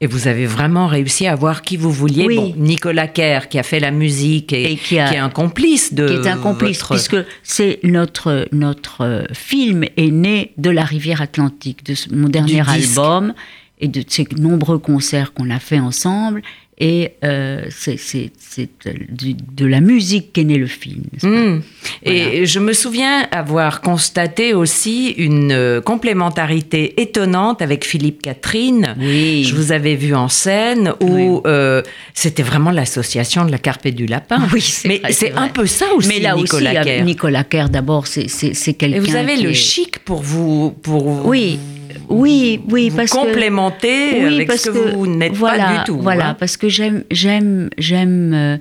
Et 0.00 0.06
vous 0.06 0.28
avez 0.28 0.46
vraiment 0.46 0.86
réussi 0.86 1.26
à 1.26 1.34
voir 1.34 1.62
qui 1.62 1.76
vous 1.76 1.90
vouliez. 1.90 2.24
Oui. 2.26 2.36
Bon, 2.36 2.54
Nicolas 2.56 3.06
Kerr, 3.08 3.48
qui 3.48 3.58
a 3.58 3.62
fait 3.62 3.80
la 3.80 3.90
musique 3.90 4.52
et, 4.52 4.72
Et 4.72 4.76
qui 4.76 4.98
a- 4.98 5.14
est 5.14 5.18
un 5.18 5.30
complice 5.30 5.94
de. 5.94 6.06
qui 6.08 6.14
est 6.14 6.28
un 6.30 6.36
complice, 6.36 6.80
votre- 6.80 6.94
puisque 6.94 7.16
c'est 7.42 7.78
notre, 7.84 8.46
notre 8.52 9.00
euh, 9.02 9.24
film 9.32 9.84
est 9.96 10.10
né 10.10 10.52
de 10.58 10.70
la 10.70 10.84
rivière 10.84 11.22
Atlantique, 11.22 11.84
de 11.84 11.94
mon 12.14 12.28
dernier 12.28 12.62
album 12.68 13.34
et 13.80 13.88
de 13.88 14.02
ces 14.06 14.26
nombreux 14.38 14.78
concerts 14.78 15.32
qu'on 15.32 15.50
a 15.50 15.58
fait 15.58 15.80
ensemble. 15.80 16.42
Et 16.76 17.10
euh, 17.22 17.66
c'est 17.70 18.00
euh, 18.58 18.64
de 19.16 19.64
la 19.64 19.80
musique 19.80 20.32
qu'est 20.32 20.42
né 20.42 20.58
le 20.58 20.66
film. 20.66 21.04
Hmm. 21.22 21.60
Et 22.02 22.46
je 22.46 22.58
me 22.58 22.72
souviens 22.72 23.28
avoir 23.30 23.80
constaté 23.80 24.54
aussi 24.54 25.10
une 25.10 25.52
euh, 25.52 25.80
complémentarité 25.80 27.00
étonnante 27.00 27.62
avec 27.62 27.84
Philippe 27.84 28.22
Catherine. 28.22 28.96
Oui. 28.98 29.44
Je 29.44 29.54
vous 29.54 29.70
avais 29.70 29.94
vu 29.94 30.16
en 30.16 30.28
scène 30.28 30.94
où 31.00 31.14
Oui. 31.36 31.40
euh, 31.46 31.82
c'était 32.12 32.42
vraiment 32.42 32.72
l'association 32.72 33.44
de 33.44 33.52
la 33.52 33.58
carpe 33.58 33.86
et 33.86 33.92
du 33.92 34.06
lapin. 34.06 34.42
Oui, 34.52 34.60
c'est 34.60 34.88
Mais 34.88 35.00
c'est 35.10 35.32
un 35.34 35.46
peu 35.48 35.66
ça 35.66 35.86
aussi, 35.94 36.08
Mais 36.08 36.18
là 36.18 36.34
Nicolas 36.34 36.72
aussi, 36.80 36.82
Kerr. 36.90 37.04
Nicolas 37.04 37.44
Kerr, 37.44 37.68
d'abord, 37.68 38.08
c'est 38.08 38.26
quelqu'un. 38.74 38.96
Et 38.96 38.98
vous 38.98 39.14
avez 39.14 39.36
qui 39.36 39.42
le 39.44 39.50
est- 39.50 39.54
chic 39.54 40.00
pour 40.00 40.22
vous, 40.22 40.72
pour 40.82 41.24
Oui, 41.24 41.60
oui, 42.08 42.60
oui, 42.70 42.88
vous 42.90 42.96
parce 42.96 43.10
que 43.10 43.16
complémenter 43.16 44.10
Oui, 44.14 44.34
avec 44.34 44.48
parce 44.48 44.62
ce 44.62 44.70
que, 44.70 44.94
vous 44.94 45.06
n'êtes 45.06 45.32
voilà, 45.32 45.64
pas 45.64 45.78
du 45.78 45.84
tout. 45.84 45.98
Voilà, 45.98 46.30
hein. 46.30 46.36
parce 46.38 46.56
que 46.56 46.68
j'aime, 46.68 47.04
j'aime, 47.10 47.70
j'aime, 47.78 48.32
euh, 48.34 48.56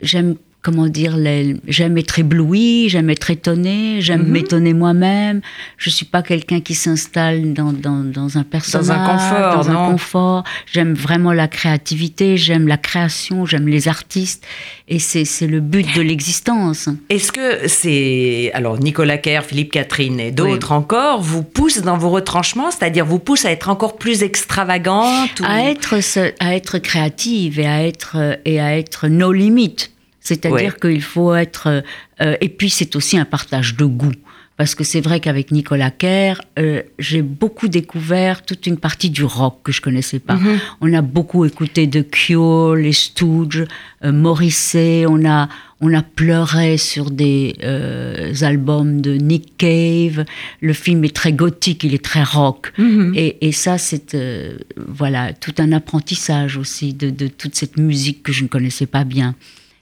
j'aime, 0.00 0.36
comment 0.66 0.88
dire, 0.88 1.16
les- 1.16 1.54
j'aime 1.68 1.96
être 1.96 2.18
ébloui, 2.18 2.88
j'aime 2.88 3.08
être 3.08 3.30
étonné, 3.30 4.00
j'aime 4.00 4.24
Mhm. 4.24 4.32
m'étonner 4.32 4.74
moi-même. 4.74 5.40
Je 5.78 5.90
suis 5.90 6.06
pas 6.06 6.22
quelqu'un 6.22 6.58
qui 6.60 6.74
s'installe 6.74 7.52
dans, 7.54 7.72
dans, 7.72 8.02
dans 8.02 8.36
un 8.36 8.42
personnage, 8.42 8.88
confort, 9.12 9.64
dans 9.64 9.72
non. 9.72 9.78
un 9.84 9.90
confort. 9.92 10.42
J'aime 10.72 10.94
vraiment 10.94 11.32
la 11.32 11.46
créativité, 11.46 12.36
j'aime 12.36 12.66
la 12.66 12.78
création, 12.78 13.46
j'aime 13.46 13.68
les 13.68 13.86
artistes, 13.86 14.44
et 14.88 14.98
c'est, 14.98 15.24
c'est 15.24 15.46
le 15.46 15.60
but 15.60 15.86
de 15.94 16.02
l'existence. 16.02 16.88
Est-ce 17.10 17.30
que 17.30 17.68
c'est 17.68 18.50
alors 18.52 18.80
Nicolas 18.80 19.18
Kerr, 19.18 19.42
Philippe 19.46 19.70
Catherine 19.70 20.18
et 20.18 20.32
d'autres 20.32 20.72
encore 20.72 21.22
vous 21.22 21.44
poussent 21.44 21.82
dans 21.82 21.96
vos 21.96 22.10
retranchements, 22.10 22.72
c'est-à-dire 22.72 23.06
vous 23.06 23.20
poussent 23.20 23.44
à 23.44 23.52
être 23.52 23.68
encore 23.68 23.96
plus 23.98 24.24
extravagante 24.24 25.38
ou- 25.38 25.44
à 25.46 25.60
être 25.70 26.02
ce- 26.02 26.32
à 26.40 26.56
être 26.56 26.78
créative 26.78 27.60
et 27.60 27.66
à 27.68 27.86
être 27.86 28.16
et 28.44 28.58
à 28.60 28.76
être 28.76 29.06
nos 29.06 29.30
limites 29.32 29.92
c'est-à-dire 30.26 30.74
Ouais. 30.82 30.92
qu'il 30.94 31.02
faut 31.02 31.34
être 31.34 31.82
euh, 32.20 32.36
et 32.44 32.48
puis 32.48 32.70
c'est 32.70 32.96
aussi 32.96 33.16
un 33.18 33.24
partage 33.24 33.76
de 33.76 33.84
goût 33.84 34.12
parce 34.58 34.74
que 34.74 34.84
c'est 34.84 35.02
vrai 35.02 35.20
qu'avec 35.20 35.50
Nicolas 35.50 35.90
Kerr, 35.90 36.36
euh, 36.58 36.82
j'ai 36.98 37.20
beaucoup 37.20 37.68
découvert 37.68 38.42
toute 38.42 38.66
une 38.66 38.78
partie 38.78 39.10
du 39.10 39.22
rock 39.22 39.56
que 39.64 39.70
je 39.70 39.82
connaissais 39.82 40.18
pas. 40.18 40.36
Mhm. 40.36 40.58
On 40.80 40.94
a 40.94 41.02
beaucoup 41.02 41.44
écouté 41.44 41.86
de 41.86 42.00
Cure, 42.00 42.74
les 42.74 42.94
Stooges, 42.94 43.64
euh, 44.02 44.12
Morrissey. 44.12 45.04
On 45.06 45.26
a 45.28 45.48
on 45.82 45.92
a 45.92 46.00
pleuré 46.02 46.78
sur 46.78 47.10
des 47.10 47.54
euh, 47.62 48.32
albums 48.40 49.02
de 49.02 49.12
Nick 49.30 49.58
Cave. 49.58 50.24
Le 50.62 50.72
film 50.72 51.04
est 51.04 51.14
très 51.14 51.34
gothique, 51.34 51.84
il 51.84 51.92
est 51.92 52.02
très 52.02 52.24
rock. 52.24 52.72
Mhm. 52.78 53.12
Et, 53.14 53.46
et 53.46 53.52
ça, 53.52 53.76
c'est 53.76 54.14
euh, 54.14 54.56
voilà 54.88 55.34
tout 55.34 55.54
un 55.58 55.70
apprentissage 55.72 56.56
aussi 56.56 56.94
de, 56.94 57.10
de 57.10 57.26
toute 57.28 57.54
cette 57.56 57.76
musique 57.76 58.22
que 58.22 58.32
je 58.32 58.42
ne 58.44 58.48
connaissais 58.48 58.86
pas 58.86 59.04
bien. 59.04 59.34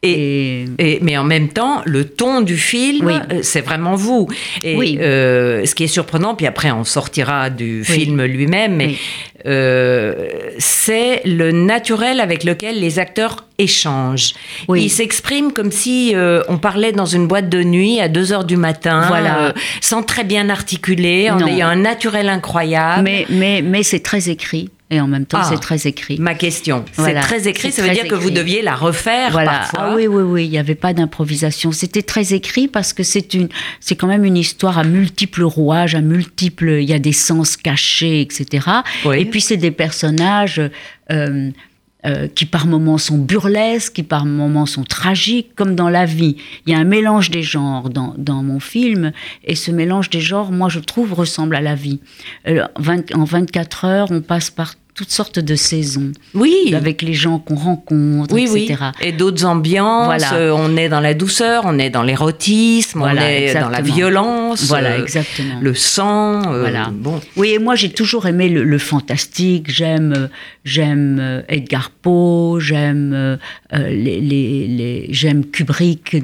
Et, 0.05 0.65
et- 0.79 0.99
mais 1.03 1.17
en 1.17 1.25
même 1.25 1.49
temps, 1.49 1.83
le 1.87 2.05
ton 2.05 2.41
du 2.41 2.57
film, 2.57 3.07
Oui. 3.07 3.15
euh, 3.33 3.39
c'est 3.43 3.61
vraiment 3.63 3.95
vous. 3.97 4.29
Et 4.63 4.77
Oui. 4.77 4.99
euh, 5.01 5.65
ce 5.65 5.75
qui 5.75 5.85
est 5.85 5.89
surprenant, 5.89 6.35
puis 6.35 6.47
après 6.47 6.71
on 6.71 6.85
sortira 6.85 7.51
du 7.51 7.85
film 7.85 8.23
lui-même, 8.25 8.77
mais 8.77 8.87
Oui. 8.89 8.99
euh, 9.47 10.15
c'est 10.59 11.23
le 11.25 11.53
naturel 11.53 12.21
avec 12.21 12.45
lequel 12.45 12.81
les 12.81 12.99
acteurs 12.99 13.45
échangent. 13.59 14.35
Oui. 14.69 14.85
Ils 14.85 14.91
s'expriment 14.91 15.53
comme 15.53 15.71
si 15.71 16.13
euh, 16.15 16.43
on 16.49 16.59
parlait 16.59 16.93
dans 16.93 17.07
une 17.07 17.27
boîte 17.27 17.49
de 17.49 17.63
nuit 17.63 18.01
à 18.01 18.09
2 18.09 18.33
heures 18.33 18.45
du 18.45 18.57
matin, 18.57 19.05
Voilà. 19.09 19.55
sans 19.81 20.03
très 20.03 20.25
bien 20.25 20.49
articuler, 20.51 21.31
en 21.31 21.37
Non. 21.39 21.47
ayant 21.47 21.69
un 21.69 21.77
naturel 21.77 22.29
incroyable. 22.29 23.03
mais 23.05 23.27
mais 23.31 23.63
mais 23.63 23.83
c'est 23.83 24.01
très 24.01 24.29
écrit 24.29 24.71
et 24.91 25.01
en 25.01 25.07
même 25.07 25.25
temps 25.27 25.39
Ah. 25.41 25.47
c'est 25.49 25.61
très 25.61 25.87
écrit. 25.87 26.19
Ma 26.19 26.35
question, 26.35 26.85
Voilà. 26.97 27.23
c'est 27.23 27.27
très 27.29 27.49
écrit, 27.49 27.73
ça 27.73 27.83
veut 27.83 27.91
dire 27.91 28.07
que 28.07 28.15
vous 28.15 28.31
deviez 28.31 28.61
la 28.63 28.75
refaire 28.75 29.31
Voilà. 29.33 29.51
parfois. 29.51 29.81
Ah 29.83 29.95
oui, 29.97 30.07
oui, 30.07 30.23
oui. 30.23 30.45
Il 30.45 30.51
n'y 30.51 30.59
avait 30.59 30.75
pas 30.75 30.93
d'improvisation. 30.93 31.73
C'était 31.73 32.03
très 32.03 32.35
écrit 32.35 32.69
parce 32.69 32.93
que 32.93 33.03
c'est 33.03 33.35
une, 33.35 33.49
c'est 33.81 33.97
quand 33.97 34.07
même 34.07 34.25
une 34.25 34.37
histoire 34.37 34.79
à 34.79 34.85
multiples 34.85 35.43
rouages, 35.43 35.95
à 35.95 36.01
multiples. 36.01 36.79
Il 36.81 36.89
y 36.89 36.93
a 36.93 36.99
des 36.99 37.13
sens 37.13 37.57
cachés, 37.57 38.21
etc. 38.21 38.67
Oui. 39.05 39.21
Et 39.21 39.25
puis 39.25 39.41
c'est 39.41 39.57
des 39.57 39.71
personnages. 39.71 40.61
euh, 41.11 41.51
euh, 42.07 42.29
qui 42.29 42.47
par 42.47 42.67
moments 42.67 42.99
sont 42.99 43.19
burlesques, 43.19 43.95
qui 43.95 44.03
par 44.03 44.27
moments 44.27 44.67
sont 44.67 44.85
tragiques, 44.85 45.55
comme 45.55 45.75
dans 45.75 45.89
la 45.89 46.05
vie. 46.05 46.37
Il 46.67 46.73
y 46.73 46.77
a 46.77 46.79
un 46.79 46.85
mélange 46.85 47.31
des 47.31 47.43
genres 47.43 47.91
dans, 47.91 48.15
dans 48.19 48.43
mon 48.43 48.61
film, 48.61 49.13
et 49.45 49.55
ce 49.55 49.71
mélange 49.71 50.11
des 50.11 50.21
genres, 50.21 50.53
moi 50.53 50.69
je 50.69 50.81
trouve, 50.81 51.13
ressemble 51.13 51.57
à 51.57 51.61
la 51.61 51.75
vie. 51.75 52.01
Euh, 52.47 52.67
20 52.79 53.15
en 53.15 53.25
24 53.25 53.85
heures, 53.85 54.09
on 54.11 54.21
passe 54.21 54.51
par 54.51 54.75
toutes 54.95 55.11
sortes 55.11 55.41
de 55.41 55.57
saisons, 55.57 56.13
Oui. 56.35 56.73
avec 56.75 57.03
les 57.03 57.15
gens 57.15 57.39
qu'on 57.41 57.57
rencontre, 57.57 58.33
Oui, 58.33 58.45
etc. 58.45 58.77
oui. 59.01 59.07
Et 59.09 59.13
d'autres 59.13 59.45
ambiances. 59.45 60.05
Voilà. 60.07 60.35
euh, 60.35 60.53
on 60.57 60.77
est 60.77 60.89
dans 60.89 61.01
la 61.01 61.15
douceur, 61.15 61.63
on 61.67 61.79
est 61.81 61.91
dans 61.91 62.05
l'érotisme, 62.05 63.01
Voilà, 63.01 63.23
on 63.23 63.25
est 63.27 63.55
dans 63.55 63.69
la 63.71 63.81
violence. 63.83 64.65
Voilà, 64.69 64.93
euh, 64.93 65.03
exactement. 65.03 65.59
Le 65.61 65.75
sang. 65.75 66.43
euh, 66.53 66.61
Voilà. 66.61 66.91
Bon. 66.93 67.21
Oui, 67.37 67.51
et 67.51 67.59
moi 67.59 67.75
j'ai 67.75 67.91
toujours 67.91 68.27
aimé 68.27 68.49
le, 68.49 68.63
le 68.63 68.79
fantastique. 68.79 69.69
J'aime, 69.71 70.29
j'aime 70.65 71.43
Edgar 71.49 71.91
Poe, 71.91 72.61
j'aime 72.61 73.13
euh, 73.15 73.37
les, 73.73 74.21
les, 74.21 74.67
les- 74.69 75.07
j'aime 75.11 75.45
Kubrick, 75.45 76.17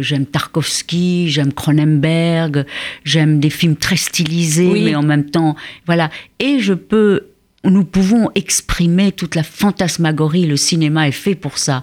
j'aime 0.00 0.24
Tarkovsky, 0.26 1.28
j'aime 1.28 1.52
Cronenberg, 1.52 2.64
j'aime 3.04 3.40
des 3.40 3.50
films 3.50 3.76
très 3.76 3.96
stylisés, 3.96 4.68
Oui. 4.72 4.82
mais 4.84 4.94
en 4.94 5.02
même 5.02 5.24
temps, 5.30 5.54
voilà. 5.86 6.10
Et 6.38 6.60
je 6.60 6.72
peux, 6.72 7.26
nous 7.70 7.84
pouvons 7.84 8.30
exprimer 8.34 9.12
toute 9.12 9.34
la 9.34 9.42
fantasmagorie. 9.42 10.46
Le 10.46 10.56
cinéma 10.56 11.08
est 11.08 11.12
fait 11.12 11.34
pour 11.34 11.58
ça. 11.58 11.80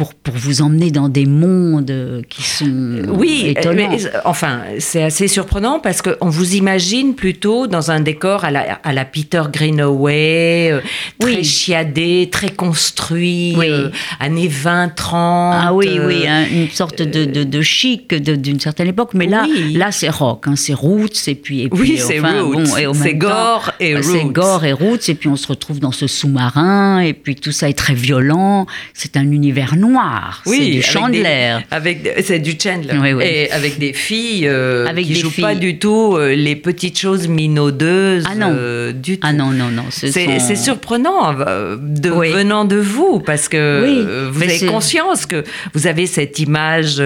Pour, 0.00 0.14
pour 0.14 0.32
vous 0.34 0.62
emmener 0.62 0.90
dans 0.90 1.10
des 1.10 1.26
mondes 1.26 1.90
euh, 1.90 2.22
qui 2.26 2.42
sont 2.42 3.02
Oui, 3.08 3.42
euh, 3.44 3.50
étonnants. 3.50 3.90
mais, 3.90 4.06
euh, 4.06 4.18
enfin, 4.24 4.60
c'est 4.78 5.02
assez 5.02 5.28
surprenant 5.28 5.78
parce 5.78 6.00
qu'on 6.00 6.30
vous 6.30 6.54
imagine 6.54 7.14
plutôt 7.14 7.66
dans 7.66 7.90
un 7.90 8.00
décor 8.00 8.46
à 8.46 8.50
la, 8.50 8.60
à 8.82 8.94
la 8.94 9.04
Peter 9.04 9.42
Greenaway, 9.52 10.70
euh, 10.72 10.80
très 11.18 11.36
Oui. 11.36 11.44
chiadé, 11.44 12.30
très 12.32 12.48
construit, 12.48 13.54
Oui. 13.58 13.66
euh, 13.68 13.90
années 14.20 14.48
20-30. 14.48 14.94
Ah 15.12 15.74
oui, 15.74 15.88
euh, 15.98 16.06
oui, 16.06 16.26
hein, 16.26 16.46
une 16.50 16.70
sorte 16.70 17.02
de, 17.02 17.26
de, 17.26 17.44
de 17.44 17.60
chic 17.60 18.14
d'une 18.14 18.58
certaine 18.58 18.88
époque. 18.88 19.10
Mais 19.12 19.26
là, 19.26 19.44
Oui. 19.50 19.74
là 19.74 19.92
c'est 19.92 20.08
rock, 20.08 20.44
hein, 20.46 20.54
c'est 20.56 20.72
roots. 20.72 21.28
Et 21.28 21.34
puis, 21.34 21.60
et 21.64 21.68
Oui, 21.72 21.78
puis, 21.80 21.98
c'est 21.98 22.20
enfin, 22.20 22.40
roots. 22.40 22.54
bon, 22.54 22.64
C'est 22.94 23.14
gore 23.14 23.72
et 23.80 23.94
euh, 23.96 24.02
C'est 24.02 24.22
roots. 24.22 24.32
gore 24.32 24.64
et 24.64 24.72
roots. 24.72 25.08
Et 25.10 25.14
puis 25.14 25.28
on 25.28 25.36
se 25.36 25.46
retrouve 25.46 25.78
dans 25.78 25.92
ce 25.92 26.06
sous-marin. 26.06 27.00
Et 27.00 27.12
puis 27.12 27.34
tout 27.36 27.52
ça 27.52 27.68
est 27.68 27.74
très 27.76 27.92
violent. 27.94 28.66
C'est 28.94 29.18
un 29.18 29.30
univers 29.30 29.76
noir. 29.90 30.42
Oui, 30.46 30.56
c'est 30.58 30.64
du 30.64 30.70
avec 30.78 30.84
Chandler. 30.84 31.22
des- 31.22 31.58
Avec, 31.70 32.14
c'est 32.24 32.38
du 32.38 32.54
Chandler. 32.62 32.94
Oui, 33.00 33.12
oui. 33.12 33.24
Et 33.26 33.50
avec 33.52 33.78
des 33.78 33.92
filles 33.92 34.46
euh, 34.48 34.86
Avec 34.86 35.04
qui 35.06 35.14
des 35.14 35.20
jouent 35.20 35.30
filles. 35.30 35.44
pas 35.44 35.54
du 35.54 35.78
tout 35.78 36.16
euh, 36.16 36.34
les 36.34 36.56
petites 36.56 36.98
choses 36.98 37.28
minaudeuses. 37.28 38.24
Ah 38.30 38.34
non. 38.34 38.52
euh, 38.56 38.92
du 38.92 39.18
tout. 39.18 39.26
Ah 39.26 39.32
non, 39.32 39.50
non, 39.50 39.68
non. 39.70 39.84
ce 39.90 40.06
C'est 40.10 40.24
sont- 40.24 40.38
c'est 40.40 40.56
surprenant 40.56 41.32
de, 41.32 42.10
Oui. 42.10 42.30
venant 42.32 42.64
de 42.64 42.76
vous 42.76 43.20
parce 43.20 43.48
que 43.48 44.28
vous 44.30 44.42
avez 44.42 44.66
conscience 44.66 45.26
que 45.26 45.44
vous 45.74 45.86
avez 45.86 46.06
cette 46.06 46.38
image 46.38 46.96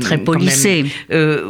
Très 0.00 0.18
polissée. 0.18 0.84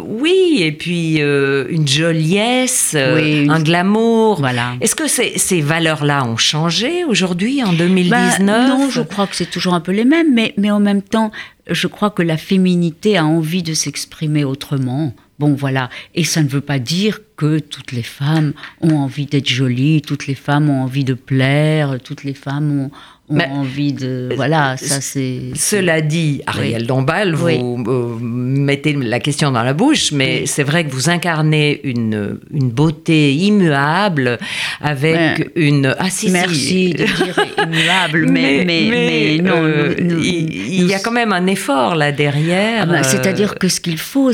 oui, 0.06 0.58
et 0.60 0.72
puis 0.72 1.18
une 1.18 1.86
joliesse, 1.88 2.96
un 2.96 3.60
glamour. 3.60 4.38
Voilà. 4.40 4.72
Est-ce 4.80 4.94
que 4.94 5.08
ces, 5.08 5.32
ces 5.36 5.60
valeurs-là 5.60 6.24
ont 6.24 6.36
changé 6.36 7.04
aujourd'hui 7.04 7.62
en 7.62 7.68
Bah, 7.72 7.78
2019 7.78 8.68
non, 8.68 8.90
je 8.90 9.00
crois 9.00 9.26
que 9.26 9.36
c'est 9.36 9.50
toujours 9.50 9.74
un 9.74 9.80
peu 9.80 9.92
les 9.92 10.04
mêmes, 10.04 10.32
mais, 10.34 10.54
mais 10.56 10.70
en 10.74 10.80
même 10.80 11.02
temps, 11.02 11.30
je 11.70 11.86
crois 11.86 12.10
que 12.10 12.22
la 12.22 12.36
féminité 12.36 13.16
a 13.16 13.24
envie 13.24 13.62
de 13.62 13.74
s'exprimer 13.74 14.44
autrement. 14.44 15.14
Bon, 15.38 15.54
voilà. 15.54 15.90
Et 16.14 16.22
ça 16.24 16.42
ne 16.42 16.48
veut 16.48 16.60
pas 16.60 16.78
dire 16.78 17.20
que 17.36 17.58
toutes 17.58 17.92
les 17.92 18.02
femmes 18.02 18.52
ont 18.80 18.96
envie 18.96 19.26
d'être 19.26 19.48
jolies, 19.48 20.00
toutes 20.02 20.26
les 20.26 20.36
femmes 20.36 20.70
ont 20.70 20.82
envie 20.82 21.04
de 21.04 21.14
plaire, 21.14 21.98
toutes 22.02 22.22
les 22.22 22.34
femmes 22.34 22.70
ont, 22.78 22.90
ont 23.30 23.34
Mais- 23.36 23.48
envie 23.50 23.92
de... 23.94 24.28
Voilà, 24.36 24.76
ça 24.76 25.00
c'est... 25.00 25.40
Cela 25.54 26.00
dit, 26.02 26.42
Ariel 26.46 26.86
Dombal, 26.86 27.34
vous 27.34 27.46
Oui. 27.46 27.58
euh, 27.58 28.16
mettez 28.20 28.92
la 28.92 29.18
question 29.18 29.50
dans 29.50 29.62
la 29.62 29.72
bouche, 29.72 30.12
mais 30.12 30.40
Oui. 30.42 30.46
c'est 30.46 30.62
vrai 30.62 30.84
que 30.84 30.90
vous 30.90 31.08
incarnez 31.08 31.80
une, 31.84 32.38
une 32.52 32.68
beauté 32.70 33.32
immuable 33.34 34.38
avec 34.80 35.50
une... 35.56 35.94
Ah 35.98 36.10
si, 36.10 36.26
si. 36.26 36.32
Merci 36.32 36.90
de 36.90 37.04
dire 37.04 37.38
immuable, 37.66 38.26
mais, 38.30 38.62
mais, 38.66 38.88
mais, 38.90 39.38
non. 39.42 39.52
euh, 39.56 39.94
nous- 40.00 40.16
nous- 40.16 40.22
il, 40.22 40.82
nous- 40.82 40.88
y 40.90 40.94
a 40.94 40.98
quand 40.98 41.10
même 41.10 41.32
un 41.32 41.46
effort 41.46 41.94
là 41.94 42.12
derrière. 42.12 42.82
Ah 42.82 42.86
bah, 42.86 42.94
euh, 42.98 43.02
C'est-à-dire 43.02 43.54
que 43.54 43.68
ce 43.68 43.80
qu'il 43.80 43.98
faut, 43.98 44.28
euh, 44.30 44.32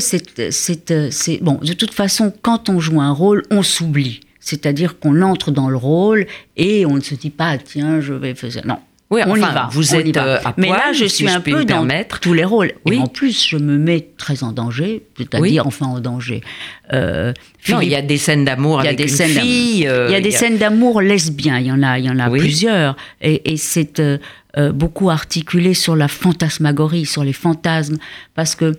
c'est- 0.51 1.41
bon. 1.41 1.59
De 1.63 1.73
toute 1.73 1.93
façon, 1.93 2.33
quand 2.41 2.67
on 2.69 2.79
joue 2.81 2.99
un 2.99 3.11
rôle, 3.11 3.43
on 3.51 3.63
s'oublie. 3.63 4.19
C'est-à-dire 4.41 4.99
qu'on 4.99 5.21
entre 5.21 5.51
dans 5.51 5.69
le 5.69 5.77
rôle 5.77 6.25
et 6.57 6.85
on 6.85 6.95
ne 6.95 7.01
se 7.01 7.15
dit 7.15 7.29
pas, 7.29 7.57
tiens, 7.57 8.01
je 8.01 8.13
vais 8.13 8.35
faire 8.35 8.51
ça. 8.51 8.61
Non. 8.65 8.79
Oui, 9.11 9.19
on 9.27 9.35
y 9.35 9.41
va. 9.41 9.67
vous 9.73 9.93
on 9.93 9.97
êtes, 9.99 10.15
va. 10.15 10.25
euh, 10.25 10.37
à 10.45 10.53
Mais 10.57 10.69
là, 10.69 10.93
je 10.93 11.03
si 11.05 11.17
suis 11.17 11.27
je 11.27 11.33
un 11.33 11.39
me 11.39 11.43
peu 11.43 11.65
dans 11.65 11.85
tous 12.21 12.31
les 12.33 12.45
rôles. 12.45 12.71
Oui. 12.85 12.95
Et 12.95 12.99
en 12.99 13.07
plus, 13.07 13.45
je 13.45 13.57
me 13.57 13.77
mets 13.77 14.07
très 14.17 14.41
en 14.41 14.53
danger, 14.53 15.03
c'est-à-dire, 15.17 15.41
Oui. 15.41 15.59
enfin, 15.59 15.87
en 15.87 15.99
danger. 15.99 16.39
Euh, 16.93 17.33
Non, 17.67 17.81
il 17.81 17.87
y 17.87 17.89
Philippe- 17.89 17.97
a 17.97 18.01
des 18.03 18.17
scènes 18.17 18.45
d'amour 18.45 18.79
il 18.81 18.85
y 18.85 18.87
a 18.87 18.89
avec 18.91 18.97
des 18.99 19.11
une 19.11 19.17
scènes 19.17 19.31
fille. 19.41 19.85
euh, 19.85 20.07
il 20.07 20.13
y 20.13 20.15
a 20.15 20.21
des 20.21 20.31
scènes 20.31 20.57
d'amour 20.57 21.01
lesbiens, 21.01 21.59
il 21.59 21.67
y 21.67 21.71
en 21.73 21.83
a, 21.83 21.99
il 21.99 22.05
y 22.05 22.09
en 22.09 22.19
a 22.19 22.29
Oui. 22.29 22.39
plusieurs, 22.39 22.95
et, 23.21 23.51
et 23.51 23.57
c'est 23.57 23.99
euh, 23.99 24.17
euh, 24.57 24.71
beaucoup 24.71 25.09
articulé 25.09 25.73
sur 25.73 25.97
la 25.97 26.07
fantasmagorie, 26.07 27.05
sur 27.05 27.25
les 27.25 27.33
fantasmes, 27.33 27.97
parce 28.33 28.55
que 28.55 28.75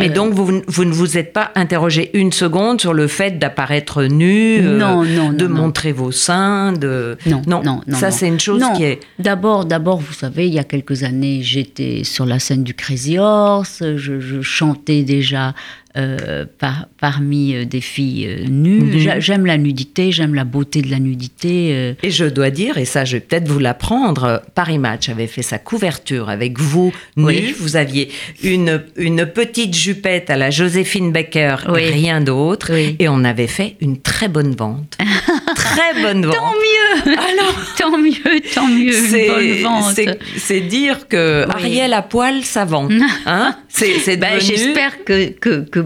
Euh, 0.00 0.08
donc, 0.08 0.34
vous, 0.34 0.62
vous 0.66 0.84
ne 0.84 0.92
vous 0.92 1.16
êtes 1.16 1.32
pas 1.32 1.52
interrogé 1.54 2.10
une 2.14 2.32
seconde 2.32 2.80
sur 2.80 2.92
le 2.92 3.06
fait 3.06 3.38
d'apparaître 3.38 4.02
nu, 4.04 4.58
euh, 4.60 4.76
Non, 4.76 5.02
de 5.02 5.46
non, 5.46 5.54
montrer 5.54 5.92
vos 5.92 6.10
seins, 6.10 6.72
de... 6.72 7.16
Non, 7.26 7.42
non, 7.46 7.62
non. 7.62 7.80
Ça, 7.92 8.10
c'est 8.10 8.26
une 8.26 8.40
chose 8.40 8.62
qui 8.76 8.84
est... 8.84 9.00
D'abord, 9.20 9.64
d'abord, 9.64 9.98
vous 9.98 10.12
savez, 10.12 10.48
il 10.48 10.54
y 10.54 10.58
a 10.58 10.64
quelques 10.64 11.04
années, 11.04 11.42
j'étais 11.42 12.02
sur 12.02 12.26
la 12.26 12.40
scène 12.40 12.64
du 12.64 12.74
Crazy 12.74 13.18
Horse, 13.18 13.82
je, 13.96 14.18
je 14.18 14.42
chantais 14.42 15.02
déjà 15.02 15.54
euh, 15.96 16.44
par- 16.58 16.86
parmi 17.00 17.54
euh, 17.54 17.64
des 17.64 17.80
filles 17.80 18.26
euh, 18.26 18.48
nues. 18.48 18.80
Mhm. 18.80 18.98
J'a- 18.98 19.20
J'aime 19.20 19.46
la 19.46 19.56
nudité, 19.58 20.10
j'aime 20.12 20.34
la 20.34 20.44
beauté 20.44 20.82
de 20.82 20.90
la 20.90 20.98
nudité. 20.98 21.94
Et 22.02 22.10
je 22.10 22.24
dois 22.24 22.50
dire, 22.50 22.78
et 22.78 22.84
ça 22.84 23.04
je 23.04 23.16
vais 23.16 23.20
peut-être 23.20 23.48
vous 23.48 23.58
l'apprendre, 23.58 24.42
Paris 24.54 24.78
Match 24.78 25.08
avait 25.08 25.26
fait 25.26 25.42
sa 25.42 25.58
couverture 25.58 26.28
avec 26.28 26.58
vous 26.58 26.92
nu. 27.16 27.24
Oui. 27.24 27.54
Vous 27.58 27.76
aviez 27.76 28.10
une, 28.42 28.82
une 28.96 29.26
petite 29.26 29.74
jupette 29.74 30.30
à 30.30 30.36
la 30.36 30.50
Joséphine 30.50 31.12
Baker, 31.12 31.56
Oui. 31.68 31.82
et 31.82 31.90
rien 31.90 32.20
d'autre. 32.20 32.72
Oui. 32.72 32.96
Et 32.98 33.08
on 33.08 33.24
avait 33.24 33.46
fait 33.46 33.76
une 33.80 34.00
très 34.00 34.28
bonne 34.28 34.54
vente. 34.54 34.96
très 35.54 36.02
bonne 36.02 36.24
vente. 36.26 36.34
Tant 36.34 36.52
mieux 36.52 37.12
Alors, 37.16 37.54
Tant 37.78 37.98
mieux, 37.98 38.40
tant 38.54 38.66
mieux, 38.68 38.96
une 38.96 39.06
c'est, 39.08 39.28
bonne 39.28 39.62
vente. 39.62 39.94
c'est- 40.36 40.60
dire 40.60 41.08
que. 41.08 41.44
Ariel 41.50 41.92
à 41.92 42.02
poil, 42.02 42.42
ça 42.44 42.64
vend. 42.64 42.88
Hein 43.26 43.54
c'est, 43.68 43.98
c'est 43.98 44.16
Ben, 44.16 44.36
devenu- 44.38 44.46
J'espère 44.56 45.04
que, 45.04 45.28
que, 45.30 45.60
que, 45.68 45.80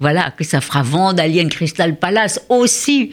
voilà, 0.00 0.32
que 0.36 0.44
ça 0.44 0.60
fera 0.60 0.82
vendre 0.82 1.22
Alien 1.22 1.48
Crystal 1.48 1.96
Palace 1.96 2.40
aussi 2.48 3.12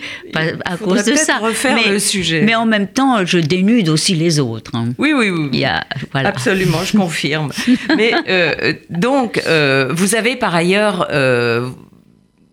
à 0.66 0.78
cause 0.78 1.06
de 1.06 1.16
ça. 1.16 1.38
refaire 1.38 1.76
mais, 1.76 1.92
le 1.92 2.00
sujet. 2.00 2.42
Mais 2.42 2.56
en 2.56 2.66
même 2.66 2.88
temps, 2.88 3.26
je 3.26 3.38
dénude 3.38 3.90
aussi 3.90 4.16
les 4.16 4.40
autres. 4.40 4.76
hein. 4.76 4.90
Oui, 4.98 5.14
oui, 5.14 5.30
oui. 5.30 5.40
oui. 5.44 5.50
Il 5.54 5.60
y 5.60 5.66
a, 5.66 5.86
voilà. 6.12 6.30
Absolument, 6.30 6.84
je 6.84 6.98
confirme. 6.98 7.52
Mais 7.98 8.14
euh, 8.28 8.74
donc, 8.90 9.42
euh, 9.48 9.90
vous 9.92 10.16
avez 10.16 10.36
par 10.36 10.56
ailleurs 10.56 11.08
euh, 11.12 11.70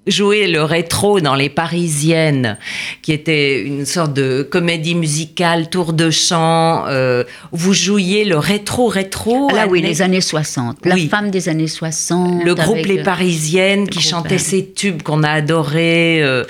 joué 0.09 0.47
le 0.49 0.63
rétro 0.63 1.21
dans 1.21 1.35
Les 1.35 1.49
Parisiennes, 1.49 2.57
qui 3.03 3.13
était 3.13 3.63
une 3.63 3.87
sorte 3.87 4.13
de 4.15 4.43
comédie 4.43 4.95
musicale, 4.95 5.69
tour 5.71 5.93
de 5.93 6.11
chant. 6.11 6.87
euh, 6.89 7.25
vous 7.53 7.73
jouiez 7.75 8.25
le 8.25 8.37
rétro-rétro. 8.39 9.49
Ah 9.51 9.55
là, 9.55 9.67
oui, 9.69 9.79
années- 9.81 9.89
les 9.89 10.03
années 10.03 10.21
60. 10.21 10.79
La 10.85 10.95
Oui. 10.95 11.09
femme 11.09 11.31
des 11.31 11.49
années 11.49 11.67
60. 11.69 12.45
Le 12.45 12.55
groupe 12.55 12.85
Les 12.87 12.99
euh, 13.01 13.03
Parisiennes 13.03 13.89
qui 13.89 13.99
groupe, 13.99 14.11
chantait 14.11 14.35
euh, 14.37 14.39
ces 14.39 14.71
tubes 14.73 15.03
qu'on 15.03 15.23
a 15.23 15.31
adorés, 15.31 16.23
euh, 16.23 16.45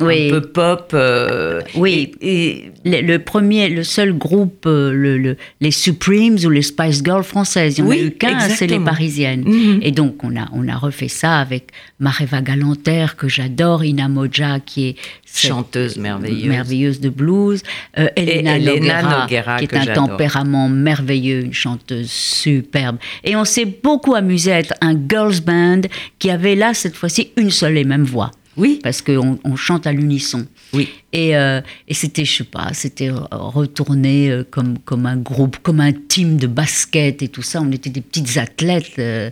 Oui. 0.00 0.28
un 0.28 0.30
peu 0.32 0.40
pop. 0.42 0.90
euh, 0.94 1.60
Oui. 1.76 2.12
et- 2.20 2.40
et 2.42 2.72
Le, 2.84 3.00
le 3.00 3.18
premier, 3.20 3.68
le 3.68 3.84
seul 3.84 4.12
groupe, 4.12 4.64
le, 4.66 5.16
le- 5.18 5.36
les 5.60 5.70
Supremes 5.70 6.36
ou 6.44 6.50
les 6.50 6.62
Spice 6.62 7.02
Girls 7.04 7.22
françaises. 7.22 7.78
Il 7.78 7.84
n'y 7.84 7.88
en 7.88 7.90
Oui, 7.92 7.98
a 8.00 8.02
eu 8.06 8.10
qu'un, 8.10 8.38
c'est 8.40 8.66
les. 8.66 8.80
Parisiennes. 8.80 9.44
Mhm. 9.46 9.78
Et 9.82 9.92
donc, 9.92 10.24
on 10.24 10.34
a, 10.36 10.48
on 10.52 10.66
a 10.66 10.76
refait 10.76 11.06
ça 11.08 11.38
avec 11.38 11.68
Mareva 12.00 12.40
Galanter, 12.40 13.01
que 13.16 13.28
j'adore, 13.28 13.84
Ina 13.84 14.08
Moja, 14.08 14.60
qui 14.60 14.88
est 14.88 14.96
chanteuse 15.24 15.96
merveilleuse. 15.96 16.44
merveilleuse 16.44 17.00
de 17.00 17.08
blues, 17.08 17.62
euh, 17.98 18.08
Elena, 18.16 18.56
Elena 18.56 19.02
Noguera, 19.02 19.20
Noguera, 19.20 19.58
qui 19.58 19.64
est 19.64 19.74
un 19.74 19.92
tempérament 19.94 20.68
merveilleux, 20.68 21.40
une 21.40 21.54
chanteuse 21.54 22.10
superbe. 22.10 22.98
Et 23.24 23.36
on 23.36 23.44
s'est 23.44 23.64
beaucoup 23.64 24.14
amusé 24.14 24.52
à 24.52 24.58
être 24.58 24.74
un 24.80 24.94
girls 24.94 25.40
band 25.40 25.82
qui 26.18 26.30
avait 26.30 26.54
là, 26.54 26.74
cette 26.74 26.96
fois-ci, 26.96 27.30
une 27.36 27.50
seule 27.50 27.78
et 27.78 27.84
même 27.84 28.04
voix. 28.04 28.30
Oui. 28.56 28.80
Parce 28.82 29.00
qu'on 29.02 29.38
on 29.44 29.56
chante 29.56 29.86
à 29.86 29.92
l'unisson. 29.92 30.46
Oui. 30.72 30.88
Et, 31.14 31.36
euh, 31.36 31.60
et 31.88 31.94
c'était, 31.94 32.24
je 32.24 32.38
sais 32.38 32.44
pas, 32.44 32.70
c'était 32.72 33.10
euh, 33.10 33.16
retourné 33.30 34.30
euh, 34.30 34.44
comme, 34.50 34.78
comme 34.78 35.04
un 35.04 35.16
groupe, 35.18 35.58
comme 35.62 35.80
un 35.80 35.92
team 35.92 36.38
de 36.38 36.46
basket 36.46 37.22
et 37.22 37.28
tout 37.28 37.42
ça. 37.42 37.60
On 37.60 37.70
était 37.70 37.90
des 37.90 38.00
petites 38.00 38.38
athlètes 38.38 38.92
euh, 38.98 39.30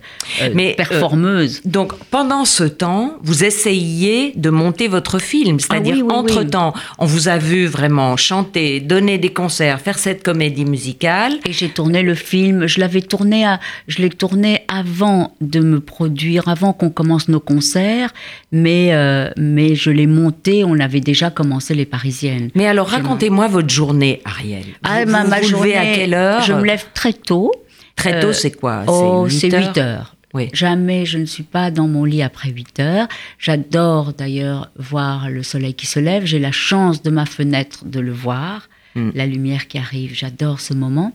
Mais, 0.55 0.73
euh, 0.73 0.75
performeuses. 0.77 1.63
Donc, 1.65 1.95
pendant 2.11 2.45
ce 2.45 2.65
temps, 2.65 3.17
vous 3.23 3.45
essayiez 3.45 4.33
de 4.37 4.51
monter 4.51 4.89
votre 4.89 5.19
film. 5.19 5.59
C'est-à-dire, 5.59 5.95
Ah 5.95 6.03
oui, 6.03 6.03
oui, 6.03 6.09
oui. 6.11 6.19
entre-temps, 6.33 6.75
on 6.99 7.07
vous 7.07 7.29
a 7.29 7.39
vu 7.39 7.67
vraiment 7.67 8.17
chanter, 8.19 8.81
donner 8.81 9.17
des 9.17 9.33
concerts, 9.33 9.81
faire 9.81 9.99
cette 9.99 10.23
comédie 10.23 10.67
musicale. 10.67 11.39
Et 11.47 11.53
j'ai 11.53 11.71
tourné 11.71 12.03
le 12.03 12.15
film. 12.15 12.67
Je 12.67 12.79
l'avais 12.81 13.01
tourné, 13.03 13.47
à, 13.47 13.59
je 13.89 14.03
l'ai 14.03 14.11
tourné 14.11 14.61
avant 14.69 15.35
de 15.41 15.61
me 15.61 15.81
produire, 15.81 16.49
avant 16.49 16.75
qu'on 16.75 16.91
commence 16.91 17.29
nos 17.29 17.41
concerts. 17.41 18.13
Mais, 18.53 18.91
euh, 19.11 19.31
mais 19.37 19.75
je 19.75 19.91
l'ai 19.91 20.07
monté. 20.07 20.65
On 20.65 20.79
avait 20.79 21.01
déjà 21.01 21.31
commencé 21.31 21.75
les 21.75 21.87
Parisiennes. 21.87 22.51
Mais 22.55 22.67
alors, 22.67 22.89
racontez-moi 22.89 23.49
votre 23.49 23.69
journée, 23.71 24.21
Ariel. 24.25 24.65
Ah, 24.83 25.05
vous 25.05 25.11
ma, 25.11 25.25
ma 25.25 25.41
vous 25.41 25.49
journée, 25.49 25.77
à 25.77 25.85
quelle 25.95 26.15
heure 26.15 26.43
Je 26.43 26.53
me 26.53 26.65
lève 26.65 26.85
très 26.95 27.13
tôt. 27.13 27.53
Très 27.97 28.21
tôt, 28.21 28.29
Euh, 28.29 28.33
c'est 28.33 28.53
quoi? 28.53 28.85
Oh, 28.87 29.27
c'est 29.29 29.51
8 29.51 29.75
8 29.75 29.79
heures. 29.79 30.17
Oui. 30.33 30.49
Jamais 30.53 31.07
je 31.07 31.19
ne 31.19 31.27
suis 31.27 31.43
pas 31.43 31.73
dans 31.73 31.89
mon 31.89 32.05
lit 32.05 32.23
après 32.23 32.51
8 32.51 32.79
heures. 32.81 33.09
J'adore 33.39 34.13
d'ailleurs 34.13 34.71
voir 34.79 35.29
le 35.29 35.43
soleil 35.43 35.75
qui 35.75 35.87
se 35.87 35.99
lève. 35.99 36.25
J'ai 36.25 36.39
la 36.39 36.53
chance 36.53 37.03
de 37.03 37.11
ma 37.11 37.27
fenêtre 37.27 37.85
de 37.85 37.99
le 38.01 38.13
voir. 38.13 38.69
Mm. 38.95 39.11
La 39.15 39.27
lumière 39.27 39.67
qui 39.67 39.79
arrive, 39.79 40.13
j'adore 40.15 40.61
ce 40.61 40.73
moment. 40.75 41.13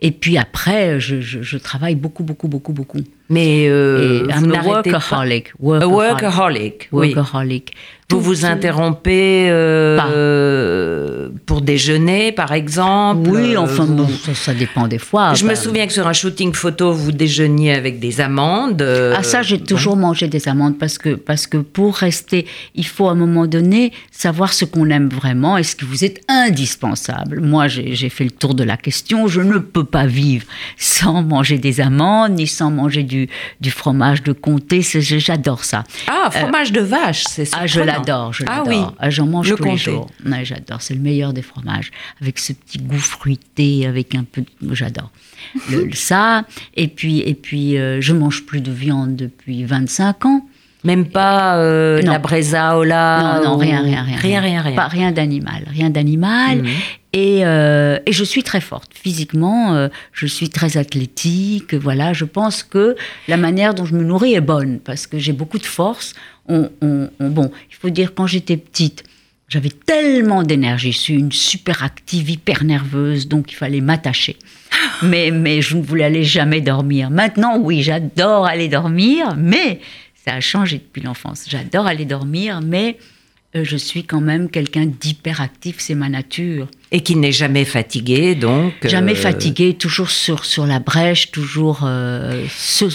Et 0.00 0.10
puis 0.10 0.36
après, 0.38 0.98
je, 1.00 1.20
je- 1.20 1.42
je 1.42 1.58
travaille 1.58 1.94
beaucoup, 1.94 2.24
beaucoup, 2.24 2.48
beaucoup, 2.48 2.72
beaucoup. 2.72 2.98
Mais 3.28 3.66
euh, 3.68 4.26
pas. 4.28 4.40
workaholic. 4.64 5.48
A 5.48 5.52
Workaholic. 5.58 5.92
workaholic, 5.96 6.88
oui. 6.92 7.14
Workaholic. 7.14 7.72
Vous 8.08 8.20
vous 8.20 8.44
interrompez 8.44 9.48
euh, 9.50 11.28
pour 11.44 11.60
déjeuner, 11.60 12.30
par 12.32 12.52
exemple 12.52 13.28
Oui, 13.30 13.54
euh, 13.56 13.60
enfin, 13.60 13.84
vous- 13.84 13.94
bon, 13.96 14.08
ça, 14.08 14.32
ça 14.34 14.54
dépend 14.54 14.86
des 14.86 14.98
fois. 14.98 15.34
Je 15.34 15.42
me 15.44 15.48
Ben, 15.50 15.56
souviens 15.56 15.86
que 15.88 15.92
sur 15.92 16.06
un 16.06 16.12
shooting 16.12 16.52
photo, 16.52 16.92
vous 16.92 17.10
déjeuniez 17.12 17.72
avec 17.74 17.98
des 17.98 18.20
amandes. 18.20 18.80
euh, 18.80 19.14
Ah 19.16 19.22
ça, 19.24 19.42
j'ai 19.42 19.58
toujours 19.60 19.96
mangé 19.96 20.28
des 20.28 20.46
amandes 20.48 20.78
parce 20.78 20.98
que, 20.98 21.16
parce 21.16 21.48
que 21.48 21.56
pour 21.58 21.96
rester, 21.96 22.46
il 22.76 22.86
faut 22.86 23.08
à 23.08 23.12
un 23.12 23.16
moment 23.26 23.46
donné 23.46 23.92
savoir 24.12 24.52
ce 24.52 24.64
qu'on 24.64 24.88
aime 24.90 25.08
vraiment 25.08 25.56
et 25.58 25.64
ce 25.64 25.74
qui 25.76 25.84
vous 25.84 26.04
est 26.04 26.20
indispensable. 26.28 27.40
Moi, 27.40 27.66
j'ai 27.68 28.08
fait 28.08 28.24
le 28.24 28.30
tour 28.30 28.54
de 28.54 28.62
la 28.64 28.76
question. 28.76 29.26
Je 29.26 29.40
ne 29.40 29.58
peux 29.58 29.84
pas 29.84 30.06
vivre 30.06 30.46
sans 30.76 31.22
manger 31.22 31.58
des 31.58 31.80
amandes 31.80 32.32
ni 32.40 32.46
sans 32.46 32.70
manger 32.70 33.02
du, 33.02 33.15
du 33.60 33.70
fromage 33.70 34.22
de 34.22 34.32
comté. 34.32 34.80
J'adore 34.82 35.64
ça. 35.64 35.84
Ah, 36.08 36.30
fromage 36.30 36.72
de 36.72 36.80
vache, 36.80 37.24
c'est 37.28 37.48
Ah, 37.52 37.66
je 37.66 37.80
l'adore, 37.80 38.32
je 38.32 38.44
Ah 38.46 38.58
l'adore. 38.58 38.68
oui, 38.68 38.94
Ah, 38.98 39.10
J'en 39.10 39.26
mange 39.26 39.50
Le 39.50 39.56
tous 39.56 39.64
les 39.64 39.76
jours. 39.76 40.08
Ouais, 40.24 40.44
j'adore, 40.44 40.82
c'est 40.82 40.94
le 40.94 41.00
meilleur 41.00 41.32
des 41.32 41.42
fromages. 41.42 41.90
Avec 42.20 42.38
ce 42.38 42.52
petit 42.52 42.78
goût 42.78 42.98
fruité, 42.98 43.86
avec 43.86 44.14
un 44.14 44.24
peu... 44.24 44.42
de- 44.62 44.74
J'adore. 44.74 45.10
Ça, 45.94 46.44
et 46.74 46.88
puis, 46.88 47.20
et 47.20 47.34
puis 47.34 47.76
euh, 47.78 48.00
je 48.00 48.12
mange 48.12 48.44
plus 48.44 48.60
de 48.60 48.70
viande 48.72 49.16
depuis 49.16 49.64
25 49.64 50.26
ans. 50.26 50.46
Même 50.84 51.06
pas 51.06 51.56
euh, 51.56 52.00
la 52.02 52.18
bresaola 52.18 53.40
non, 53.42 53.44
non, 53.50 53.54
ou- 53.56 53.58
rien, 53.58 53.82
rien, 53.82 54.02
rien. 54.02 54.16
Rien, 54.16 54.40
rien, 54.40 54.62
rien. 54.62 54.76
Pas 54.76 54.86
rien 54.88 55.10
d'animal, 55.12 55.64
rien 55.68 55.90
d'animal. 55.90 56.58
Mhm. 56.62 56.68
Et, 57.18 57.46
euh, 57.46 57.98
et 58.04 58.12
je 58.12 58.22
suis 58.24 58.42
très 58.42 58.60
forte. 58.60 58.90
Physiquement, 58.94 59.74
euh, 59.74 59.88
je 60.12 60.26
suis 60.26 60.50
très 60.50 60.76
athlétique. 60.76 61.72
Voilà, 61.72 62.12
je 62.12 62.26
pense 62.26 62.62
que 62.62 62.94
la 63.26 63.38
manière 63.38 63.72
dont 63.72 63.86
je 63.86 63.94
me 63.94 64.04
nourris 64.04 64.34
est 64.34 64.42
bonne 64.42 64.80
parce 64.80 65.06
que 65.06 65.18
j'ai 65.18 65.32
beaucoup 65.32 65.58
de 65.58 65.64
force. 65.64 66.12
On, 66.46 66.68
on- 66.82 67.08
on- 67.18 67.30
bon, 67.30 67.50
il 67.70 67.74
faut 67.74 67.88
dire, 67.88 68.12
quand 68.14 68.26
j'étais 68.26 68.58
petite, 68.58 69.02
j'avais 69.48 69.70
tellement 69.70 70.42
d'énergie. 70.42 70.92
Je 70.92 70.98
suis 70.98 71.14
une 71.14 71.32
super 71.32 71.82
active, 71.82 72.28
hyper 72.28 72.64
nerveuse, 72.64 73.28
donc 73.28 73.50
il 73.50 73.54
fallait 73.54 73.80
m'attacher. 73.80 74.36
Mais, 75.02 75.30
mais 75.30 75.62
je 75.62 75.76
ne 75.76 75.82
voulais 75.82 76.04
aller 76.04 76.22
jamais 76.24 76.60
dormir. 76.60 77.08
Maintenant, 77.10 77.56
oui, 77.58 77.82
j'adore 77.82 78.44
aller 78.44 78.68
dormir, 78.68 79.36
mais 79.38 79.80
ça 80.22 80.34
a 80.34 80.40
changé 80.40 80.76
depuis 80.78 81.00
l'enfance. 81.00 81.44
J'adore 81.48 81.86
aller 81.86 82.04
dormir, 82.04 82.60
mais 82.62 82.98
euh, 83.54 83.64
je 83.64 83.76
suis 83.78 84.04
quand 84.04 84.20
même 84.20 84.50
quelqu'un 84.50 84.84
d'hyperactif, 84.84 85.76
c'est 85.78 85.94
ma 85.94 86.08
nature. 86.10 86.68
Et 86.92 87.00
qui 87.00 87.16
n'est 87.16 87.32
jamais 87.32 87.64
fatigué, 87.64 88.34
donc. 88.34 88.72
Jamais 88.84 89.12
euh, 89.12 89.16
fatigué, 89.16 89.74
toujours 89.74 90.10
sur, 90.10 90.44
sur 90.44 90.66
la 90.66 90.78
brèche, 90.78 91.32
toujours 91.32 91.80
euh, 91.84 92.44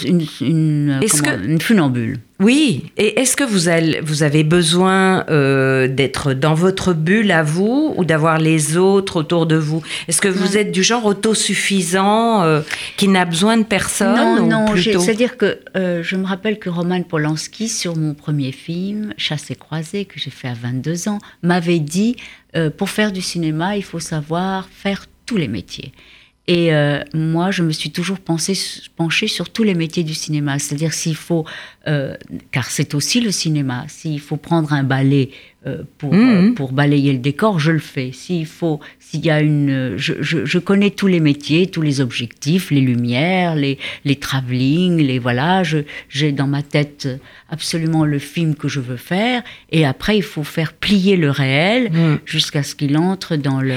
une, 0.06 0.26
une, 0.40 1.00
une 1.44 1.62
funambule. 1.62 2.20
Oui, 2.42 2.86
et 2.98 3.20
est-ce 3.20 3.38
que 3.38 3.44
vous 3.44 3.68
avez, 3.68 4.02
vous 4.02 4.24
avez 4.24 4.44
besoin 4.44 5.26
euh, 5.30 5.88
d'être 5.88 6.34
dans 6.34 6.56
votre 6.56 6.94
bulle 6.94 7.32
à 7.32 7.44
vous 7.44 7.94
ou 7.96 8.04
d'avoir 8.04 8.40
les 8.40 8.78
autres 8.78 9.18
autour 9.18 9.46
de 9.46 9.56
vous? 9.56 9.84
Est-ce 10.08 10.22
que 10.22 10.28
vous 10.28 10.58
êtes 10.58 10.72
du 10.72 10.82
genre 10.82 11.06
autosuffisant 11.06 12.42
euh, 12.42 12.62
qui 12.98 13.10
n'a 13.10 13.26
besoin 13.26 13.58
de 13.58 13.64
personne 13.64 14.16
Non, 14.16 14.48
non, 14.48 14.76
c'est-à-dire 14.76 15.38
que 15.38 15.60
euh, 15.78 16.02
je 16.02 16.16
me 16.16 16.26
rappelle 16.26 16.58
que 16.58 16.70
Roman 16.70 17.04
Polanski, 17.04 17.70
sur 17.70 17.96
mon 17.96 18.16
premier 18.16 18.52
film, 18.52 19.14
Chasse 19.18 19.52
et 19.52 19.56
croisé, 19.56 20.06
que 20.06 20.20
j'ai 20.20 20.32
fait 20.32 20.48
à 20.48 20.56
22 20.56 21.10
ans, 21.10 21.20
m'avait 21.44 21.80
dit, 21.80 22.16
pour 22.78 22.90
faire 22.90 23.12
du 23.12 23.22
cinéma, 23.22 23.78
il 23.78 23.84
faut 23.84 24.00
savoir 24.00 24.68
faire 24.70 25.06
tous 25.26 25.38
les 25.38 25.48
métiers. 25.48 25.94
Et 26.48 26.74
euh, 26.74 27.02
moi, 27.14 27.52
je 27.52 27.64
me 27.64 27.72
suis 27.72 27.92
toujours 27.92 28.20
pensé, 28.20 28.54
penchée 28.96 29.28
sur 29.28 29.50
tous 29.50 29.64
les 29.64 29.76
métiers 29.76 30.04
du 30.04 30.14
cinéma. 30.14 30.60
C'est-à-dire 30.60 30.94
s'il 30.94 31.16
faut, 31.16 31.46
euh, 31.88 32.18
car 32.52 32.70
c'est 32.70 32.94
aussi 32.94 33.22
le 33.22 33.32
cinéma, 33.32 33.86
s'il 33.88 34.20
faut 34.20 34.38
prendre 34.38 34.74
un 34.74 34.84
balai 34.84 35.32
euh, 35.68 35.84
pour, 36.00 36.12
mmh. 36.12 36.56
pour 36.56 36.72
balayer 36.72 37.14
le 37.14 37.20
décor, 37.20 37.60
je 37.60 37.72
le 37.72 37.78
fais. 37.80 38.12
S'il 38.12 38.48
faut, 38.48 38.80
s'il 39.00 39.24
y 39.24 39.30
a 39.30 39.42
une, 39.42 39.94
je, 39.96 40.14
je, 40.20 40.44
je, 40.44 40.58
connais 40.58 40.90
tous 40.90 41.06
les 41.06 41.20
métiers, 41.20 41.68
tous 41.68 41.84
les 41.84 42.02
objectifs, 42.02 42.72
les 42.72 42.82
lumières, 42.82 43.56
les, 43.56 43.78
les 44.04 44.16
travelling, 44.16 44.98
les 44.98 45.20
voilà. 45.20 45.62
J'ai 46.10 46.32
dans 46.32 46.48
ma 46.48 46.64
tête 46.64 47.08
absolument 47.48 48.06
le 48.06 48.18
film 48.18 48.56
que 48.56 48.68
je 48.68 48.80
veux 48.80 48.98
faire. 48.98 49.44
Et 49.72 49.86
après, 49.86 50.18
il 50.18 50.24
faut 50.24 50.44
faire 50.44 50.74
plier 50.74 51.16
le 51.16 51.30
réel 51.30 51.92
mmh. 51.92 52.20
jusqu'à 52.26 52.64
ce 52.64 52.74
qu'il 52.74 52.98
entre 52.98 53.36
dans 53.36 53.62
le 53.62 53.76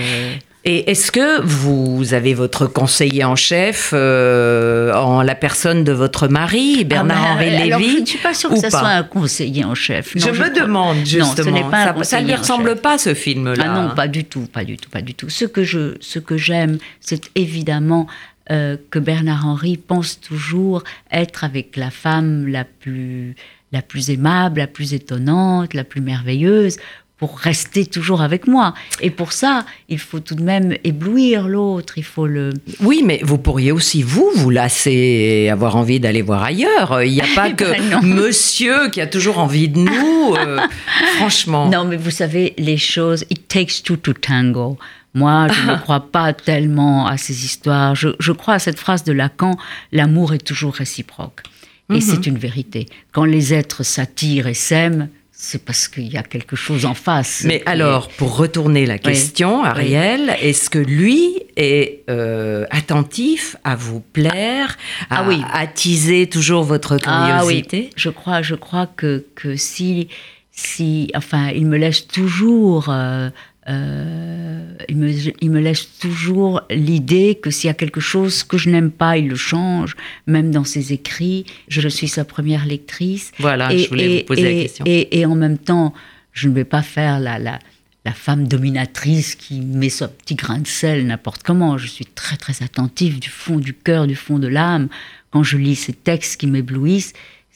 et 0.67 0.91
est-ce 0.91 1.13
que 1.13 1.43
vous 1.43 2.15
avez 2.15 2.33
votre 2.33 2.67
conseiller 2.67 3.23
en 3.23 3.37
chef 3.37 3.91
euh, 3.93 4.95
en 4.95 5.21
la 5.21 5.35
personne 5.35 5.85
de 5.85 5.93
votre 5.93 6.27
mari, 6.27 6.85
Bernard-Henri 6.85 7.49
ah 7.49 7.59
bah, 7.59 7.79
Lévy 7.79 7.97
Je 7.97 8.01
ne 8.01 8.07
suis 8.07 8.19
pas 8.19 8.33
sûre 8.33 8.49
que 8.49 8.59
ce 8.59 8.71
soit 8.71 8.89
un 8.89 9.03
conseiller 9.03 9.65
en 9.65 9.75
chef. 9.75 10.13
je, 10.17 10.31
me 10.31 10.59
demande 10.59 11.05
justement. 11.05 11.71
ça 12.03 12.23
ne 12.23 12.27
lui 12.27 12.35
ressemble 12.35 12.77
pas 12.77 12.97
ce 12.97 13.13
film-là. 13.13 13.65
Ah 13.67 13.83
non, 13.83 13.95
pas 13.95 14.09
du 14.09 14.25
tout, 14.25 14.47
pas 14.51 14.65
du 14.65 14.79
tout, 14.79 14.89
pas 14.89 15.03
du 15.03 15.15
tout. 15.15 15.29
Ce 15.29 15.45
que 15.45 15.65
je, 15.65 15.97
ce 16.01 16.19
que 16.19 16.39
j'aime, 16.39 16.79
c'est 17.01 17.31
évidemment 17.35 18.07
euh, 18.51 18.79
que 18.91 18.99
Bernard-Henri 18.99 19.77
pense 19.77 20.19
toujours 20.19 20.83
être 21.11 21.45
avec 21.45 21.77
la 21.77 21.91
femme 21.91 22.47
la 22.49 22.65
plus 22.65 23.35
la 23.73 23.83
plus 23.83 24.11
aimable, 24.11 24.61
la 24.61 24.69
plus 24.69 24.95
étonnante, 24.95 25.75
la 25.75 25.83
plus 25.83 26.01
merveilleuse, 26.01 26.77
pour 27.17 27.39
rester 27.39 27.87
toujours 27.87 28.23
avec 28.23 28.47
moi. 28.49 28.75
Et 29.01 29.11
pour 29.11 29.33
ça, 29.33 29.65
il 29.89 29.99
faut 30.01 30.19
tout 30.19 30.35
de 30.35 30.43
même 30.43 30.77
éblouir 30.83 31.49
l'autre, 31.49 31.97
il 31.97 32.05
faut 32.05 32.27
le... 32.27 32.51
Oui, 32.81 33.03
mais 33.05 33.21
vous 33.23 33.39
pourriez 33.39 33.71
aussi, 33.71 34.03
vous, 34.03 34.31
vous 34.35 34.51
lasser 34.51 34.91
et 34.91 35.51
avoir 35.51 35.77
envie 35.77 36.01
d'aller 36.01 36.23
voir 36.23 36.43
ailleurs. 36.43 37.03
Il 37.03 37.13
n'y 37.13 37.21
a 37.21 37.27
pas 37.35 37.51
que 37.53 37.65
ben 37.65 38.03
monsieur 38.03 38.91
qui 38.91 39.01
a 39.01 39.07
toujours 39.07 39.39
envie 39.39 39.69
de 39.69 39.79
nous, 39.79 40.35
euh, 40.35 40.59
franchement. 41.17 41.69
Non, 41.71 41.85
mais 41.85 41.97
vous 41.97 42.11
savez, 42.11 42.55
les 42.59 42.79
choses, 42.79 43.25
it 43.31 43.47
takes 43.47 43.83
two 43.85 43.97
to 43.97 44.13
tango. 44.13 44.77
Moi, 45.15 45.47
je 45.49 45.71
ne 45.71 45.77
crois 45.81 46.01
pas 46.01 46.33
tellement 46.33 47.07
à 47.07 47.17
ces 47.17 47.45
histoires. 47.45 47.95
Je, 47.95 48.09
je 48.19 48.33
crois 48.33 48.55
à 48.55 48.59
cette 48.59 48.79
phrase 48.79 49.05
de 49.05 49.13
Lacan, 49.13 49.57
l'amour 49.93 50.35
est 50.35 50.45
toujours 50.45 50.75
réciproque. 50.75 51.43
Et 51.91 51.95
mhm. 51.95 52.01
c'est 52.01 52.27
une 52.27 52.39
vérité. 52.39 52.87
Quand 53.13 53.25
les 53.25 53.55
êtres 53.55 53.85
s'attirent 53.85 54.49
et 54.49 54.55
s'aiment, 54.55 55.09
c'est 55.45 55.63
parce 55.63 55.89
qu'il 55.89 56.11
y 56.11 56.17
a 56.17 56.23
quelque 56.23 56.57
chose 56.57 56.87
en 56.87 56.95
face. 56.95 57.43
Mais 57.45 57.63
alors, 57.67 58.09
pour 58.09 58.37
retourner 58.37 58.87
la 58.87 58.99
question, 58.99 59.63
Ariel, 59.63 60.35
est-ce 60.41 60.71
que 60.71 60.79
lui 60.79 61.43
est 61.57 62.03
euh, 62.09 62.65
attentif 62.71 63.57
à 63.63 63.77
vous 63.77 64.01
plaire, 64.01 64.79
à 65.11 65.19
ah 65.19 65.25
oui. 65.29 65.43
attiser 65.53 66.29
toujours 66.29 66.65
votre 66.65 66.97
curiosité 66.97 67.79
ah 67.83 67.87
oui. 67.89 67.93
Je 67.95 68.09
crois, 68.09 68.41
je 68.41 68.55
crois 68.55 68.87
que, 68.87 69.27
que 69.35 69.55
si, 69.57 70.09
si, 70.51 71.11
enfin, 71.15 71.51
il 71.51 71.67
me 71.67 71.77
laisse 71.77 72.07
toujours 72.07 72.87
euh, 72.89 73.29
euh, 73.69 74.75
il, 74.89 74.97
me, 74.97 75.11
il, 75.41 75.51
me, 75.51 75.61
laisse 75.61 75.99
toujours 75.99 76.63
l'idée 76.71 77.39
que 77.41 77.51
s'il 77.51 77.69
y 77.69 77.71
a 77.71 77.75
quelque 77.75 78.01
chose 78.01 78.45
que 78.45 78.59
je 78.59 78.69
n'aime 78.69 78.91
pas, 78.91 79.17
il 79.17 79.29
le 79.29 79.37
change, 79.37 79.97
même 80.27 80.51
dans 80.51 80.65
ses 80.65 80.93
écrits. 80.93 81.47
Je 81.69 81.89
suis 81.89 82.09
sa 82.09 82.25
première 82.25 82.67
lectrice. 82.67 83.33
Voilà, 83.39 83.73
et, 83.73 83.79
je 83.79 83.89
voulais 83.89 84.19
vous 84.19 84.25
poser 84.27 84.43
et, 84.43 84.55
la 84.55 84.63
question. 84.63 84.85
Et, 84.87 85.27
en 85.27 85.35
même 85.35 85.57
temps, 85.57 85.95
je 86.33 86.49
ne 86.49 86.55
vais 86.55 86.65
pas 86.65 86.83
faire 86.83 87.21
la, 87.21 87.39
la, 87.39 87.59
la 88.05 88.13
femme 88.13 88.47
dominatrice 88.47 89.35
qui 89.35 89.61
met 89.61 89.89
son 89.89 90.09
petit 90.09 90.35
grain 90.35 90.59
de 90.59 90.67
sel 90.67 91.07
n'importe 91.07 91.43
comment. 91.43 91.79
Je 91.79 91.87
suis 91.87 92.07
très 92.07 92.37
très 92.37 92.63
attentive 92.63 93.19
du 93.19 93.31
fond 93.31 93.57
du 93.57 93.73
cœur, 93.73 94.07
du 94.07 94.17
fond 94.17 94.39
de 94.39 94.49
l'âme. 94.49 94.89
Quand 95.31 95.43
je 95.43 95.57
lis 95.57 95.77
ces 95.77 95.95
textes 95.95 96.39
qui 96.39 96.47
m'éblouissent, 96.47 97.15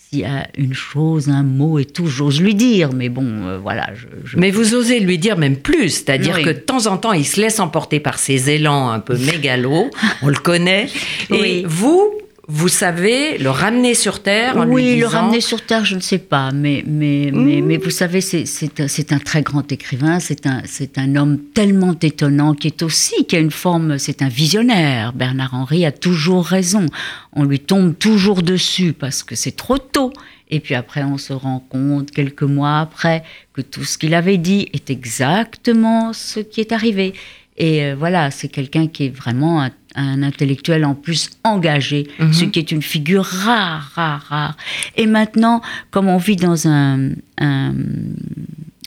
s'il 0.09 0.21
y 0.21 0.25
a 0.25 0.47
une 0.57 0.73
chose, 0.73 1.29
un 1.29 1.43
mot 1.43 1.79
et 1.79 1.85
tout, 1.85 2.07
j'ose 2.07 2.41
lui 2.41 2.55
dire, 2.55 2.93
mais 2.93 3.09
bon, 3.09 3.27
euh, 3.47 3.59
voilà. 3.59 3.91
Je, 4.25 4.39
Mais 4.39 4.51
vous 4.51 4.75
osez 4.75 5.01
lui 5.01 5.19
dire 5.19 5.37
même 5.37 5.57
plus, 5.57 5.91
c'est-à-dire 5.91 6.43
que 6.43 6.51
de 6.51 6.59
temps 6.59 6.87
en 6.87 6.97
temps, 6.97 7.13
il 7.13 7.27
se 7.27 7.41
laisse 7.41 7.61
emporter 7.61 8.01
par 8.01 8.19
ses 8.19 8.51
élans 8.51 8.91
un 8.91 9.01
peu 9.01 9.17
mégalos, 9.33 9.91
on 10.23 10.29
le 10.29 10.37
connaît, 10.37 10.89
et 11.31 11.65
vous, 11.67 12.11
vous 12.51 12.69
savez 12.69 13.37
le 13.37 13.51
ramener 13.51 13.93
sur 13.93 14.23
Terre 14.23 14.57
en 14.57 14.67
Oui, 14.67 14.95
lui 14.95 15.01
le 15.01 15.07
ramener 15.07 15.43
sur 15.43 15.61
Terre, 15.61 15.85
je 15.85 15.95
ne 15.95 16.01
sais 16.01 16.19
pas, 16.19 16.51
mais, 16.51 16.83
mais, 16.87 17.31
mais, 17.31 17.61
mais, 17.61 17.77
vous 17.77 17.91
savez, 17.91 18.23
c'est 18.23 19.13
un 19.13 19.19
très 19.19 19.43
grand 19.43 19.71
écrivain, 19.71 20.19
c'est 20.19 20.47
un, 20.47 20.63
un 20.97 21.17
homme 21.17 21.39
tellement 21.53 21.95
étonnant 22.01 22.55
qui 22.55 22.69
est 22.69 22.83
aussi, 22.83 23.27
qui 23.27 23.37
a 23.37 23.39
une 23.39 23.51
forme, 23.51 23.99
c'est 23.99 24.23
un 24.23 24.29
visionnaire. 24.29 25.13
Bernard 25.13 25.53
Henry 25.53 25.85
a 25.85 25.93
toujours 25.93 26.47
raison. 26.47 26.87
On 27.35 27.45
lui 27.45 27.61
tombe 27.61 27.97
toujours 27.99 28.43
dessus 28.43 28.95
parce 28.95 29.23
que 29.23 29.35
c'est 29.35 29.57
trop 29.57 29.77
tôt. 29.77 30.11
Et 30.51 30.61
puis 30.61 30.75
après, 30.75 31.05
on 31.05 31.19
se 31.19 31.35
rend 31.35 31.61
compte, 31.61 32.11
quelques 32.11 32.43
mois 32.43 32.79
après, 32.79 33.25
que 33.53 33.61
tout 33.61 33.85
ce 33.85 33.99
qu'il 33.99 34.15
avait 34.15 34.39
dit 34.39 34.71
est 34.73 34.89
exactement 34.89 36.15
ce 36.15 36.41
qui 36.41 36.63
est 36.63 36.73
arrivé. 36.73 37.13
Et 37.59 37.85
euh, 37.85 37.97
voilà, 37.99 38.31
c'est 38.31 38.49
quelqu'un 38.49 38.87
qui 38.87 39.07
est 39.07 39.15
vraiment 39.15 39.63
un 39.63 39.71
un 39.99 40.23
intellectuel 40.23 40.85
en 40.85 40.95
plus 40.95 41.31
engagé, 41.45 42.07
mhm. 42.19 42.33
ce 42.33 42.45
qui 42.45 42.59
est 42.59 42.71
une 42.71 42.83
figure 42.83 43.25
rare, 43.25 43.91
rare, 43.95 44.25
rare. 44.29 44.57
Et 44.97 45.07
maintenant, 45.07 45.61
comme 45.91 46.09
on 46.09 46.19
vit 46.19 46.37
dans 46.37 46.69
un, 46.69 47.11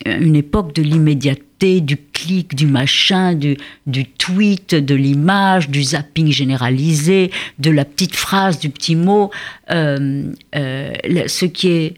une 0.06 0.36
époque 0.36 0.74
de 0.74 0.82
l'immédiateté, 0.82 1.82
du 1.82 1.98
clic, 1.98 2.56
du 2.56 2.66
machin, 2.66 3.36
du, 3.36 3.56
du 3.86 4.06
tweet, 4.06 4.74
de 4.74 4.96
l'image, 4.96 5.70
du 5.70 5.84
zapping 5.84 6.32
généralisé, 6.32 7.30
de 7.60 7.70
la 7.70 7.86
petite 7.86 8.16
phrase, 8.16 8.60
du 8.60 8.70
petit 8.70 8.96
mot, 8.96 9.30
euh, 9.70 10.32
euh, 10.56 10.94
ce 11.28 11.46
qui 11.46 11.68
est 11.68 11.94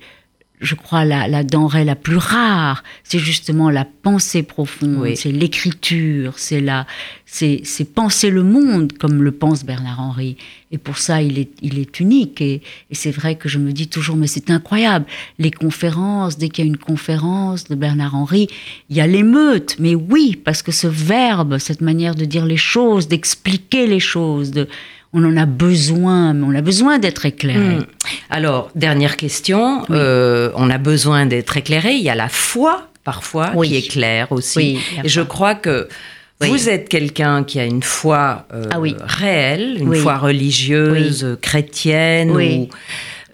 je 0.64 0.76
crois, 0.76 1.04
la, 1.04 1.28
la, 1.28 1.44
denrée 1.44 1.84
la 1.84 1.96
plus 1.96 2.18
rare, 2.18 2.84
c'est 3.04 3.20
justement 3.20 3.70
la 3.70 3.86
pensée 3.86 4.44
profonde, 4.44 5.16
c'est 5.16 5.32
l'écriture, 5.32 6.34
c'est 6.38 6.62
la, 6.62 6.88
c'est, 7.26 7.64
penser 7.94 8.30
le 8.30 8.44
monde 8.44 8.94
comme 8.94 9.22
le 9.22 9.32
pense 9.32 9.66
Bernard 9.66 10.00
Henry. 10.00 10.38
Et 10.72 10.78
pour 10.78 10.98
ça, 10.98 11.22
il 11.22 11.38
est, 11.38 11.52
il 11.62 11.80
est 11.80 12.00
unique. 12.00 12.42
Et, 12.42 12.62
et 12.90 12.96
c'est 12.96 13.12
vrai 13.12 13.36
que 13.36 13.50
je 13.50 13.60
me 13.60 13.72
dis 13.72 13.88
toujours, 13.88 14.16
mais 14.16 14.28
c'est 14.28 14.50
incroyable. 14.50 15.06
Les 15.38 15.52
conférences, 15.52 16.38
dès 16.38 16.50
qu'il 16.50 16.66
y 16.66 16.68
a 16.68 16.70
une 16.70 16.78
conférence 16.78 17.66
de 17.66 17.76
Bernard 17.76 18.16
Henry, 18.16 18.48
il 18.90 18.96
y 18.96 19.02
a 19.02 19.08
l'émeute. 19.08 19.76
Mais 19.80 19.96
oui, 19.96 20.40
parce 20.44 20.62
que 20.62 20.72
ce 20.72 20.88
verbe, 20.88 21.58
cette 21.58 21.82
manière 21.82 22.16
de 22.16 22.26
dire 22.26 22.46
les 22.46 22.58
choses, 22.58 23.08
d'expliquer 23.08 23.86
les 23.88 24.00
choses, 24.00 24.52
de, 24.52 24.68
on 25.14 25.24
en 25.24 25.38
a 25.38 25.46
besoin, 25.46 26.34
mais 26.34 26.46
on 26.46 26.56
a 26.56 26.62
besoin 26.62 27.00
d'être 27.00 27.26
éclairé. 27.26 27.78
Hmm. 27.78 27.86
Alors, 28.30 28.72
dernière 28.76 29.16
question, 29.16 29.86
euh, 29.92 30.50
on 30.56 30.70
a 30.70 30.80
besoin 30.80 31.26
d'être 31.26 31.56
éclairé. 31.56 31.94
Il 31.94 32.04
y 32.04 32.10
a 32.10 32.16
la 32.16 32.30
foi, 32.30 32.90
parfois, 33.04 33.52
qui 33.64 33.76
est 33.76 33.88
claire 33.88 34.32
aussi. 34.32 34.80
Et 35.04 35.10
je 35.10 35.22
crois 35.22 35.56
que 35.56 35.88
vous 36.42 36.68
êtes 36.70 36.90
quelqu'un 36.90 37.44
qui 37.44 37.60
a 37.60 37.66
une 37.66 37.84
foi 37.84 38.46
euh, 38.54 38.66
ah 38.72 38.80
réelle, 39.06 39.78
une 39.80 39.96
foi 39.96 40.18
religieuse, 40.18 41.38
chrétienne. 41.42 42.32
Ou, 42.32 42.68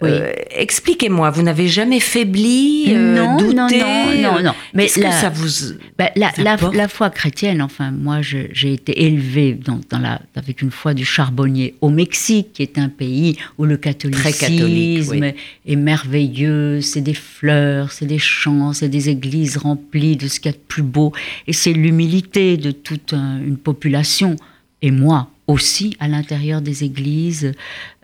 euh, 0.02 0.32
expliquez-moi, 0.50 1.30
vous 1.30 1.42
n'avez 1.42 1.68
jamais 1.68 2.00
faibli, 2.00 2.86
euh, 2.88 3.14
non, 3.14 3.36
douté 3.36 3.82
Non, 4.22 4.34
non, 4.34 4.42
non, 4.42 4.52
Mais 4.72 4.86
est-ce 4.86 4.98
que 4.98 5.10
ça 5.10 5.28
vous 5.28 5.74
bah, 5.98 6.10
la, 6.16 6.32
la, 6.36 6.88
foi 6.88 7.10
chrétienne, 7.10 7.60
enfin, 7.60 7.90
moi, 7.90 8.20
j'ai 8.22 8.72
été 8.72 9.04
élevée 9.04 9.52
dans, 9.52 9.80
dans, 9.90 9.98
la, 9.98 10.22
avec 10.36 10.62
une 10.62 10.70
foi 10.70 10.94
du 10.94 11.04
charbonnier 11.04 11.74
au 11.80 11.90
Mexique, 11.90 12.54
qui 12.54 12.62
est 12.62 12.78
un 12.78 12.88
pays 12.88 13.36
où 13.58 13.66
le 13.66 13.76
catholicisme 13.76 15.24
est 15.66 15.76
merveilleux. 15.76 16.80
C'est 16.80 17.02
des 17.02 17.14
fleurs, 17.14 17.92
c'est 17.92 18.06
des 18.06 18.18
chants, 18.18 18.72
c'est 18.72 18.88
des 18.88 19.10
églises 19.10 19.58
remplies 19.58 20.16
de 20.16 20.28
ce 20.28 20.40
qu'il 20.40 20.50
y 20.50 20.54
a 20.54 20.56
de 20.56 20.62
plus 20.66 20.82
beau, 20.82 21.12
et 21.46 21.52
c'est 21.52 21.72
l'humilité 21.72 22.56
de 22.56 22.70
toute 22.70 23.12
une 23.12 23.58
population. 23.58 24.36
Et 24.82 24.90
moi, 24.90 25.28
aussi 25.50 25.96
à 26.00 26.08
l'intérieur 26.08 26.60
des 26.62 26.84
églises. 26.84 27.52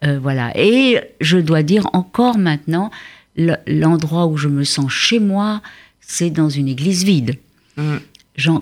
Euh, 0.05 0.19
voilà. 0.21 0.53
Et 0.59 1.01
je 1.21 1.39
dois 1.39 1.63
dire 1.63 1.89
encore 1.93 2.39
maintenant, 2.39 2.91
l'endroit 3.67 4.27
où 4.27 4.37
je 4.37 4.49
me 4.49 4.65
sens 4.65 4.91
chez 4.91 5.19
moi, 5.19 5.63
c'est 6.01 6.31
dans 6.31 6.49
une 6.49 6.69
église 6.69 7.05
vide. 7.05 7.37
Mmh. 7.77 7.97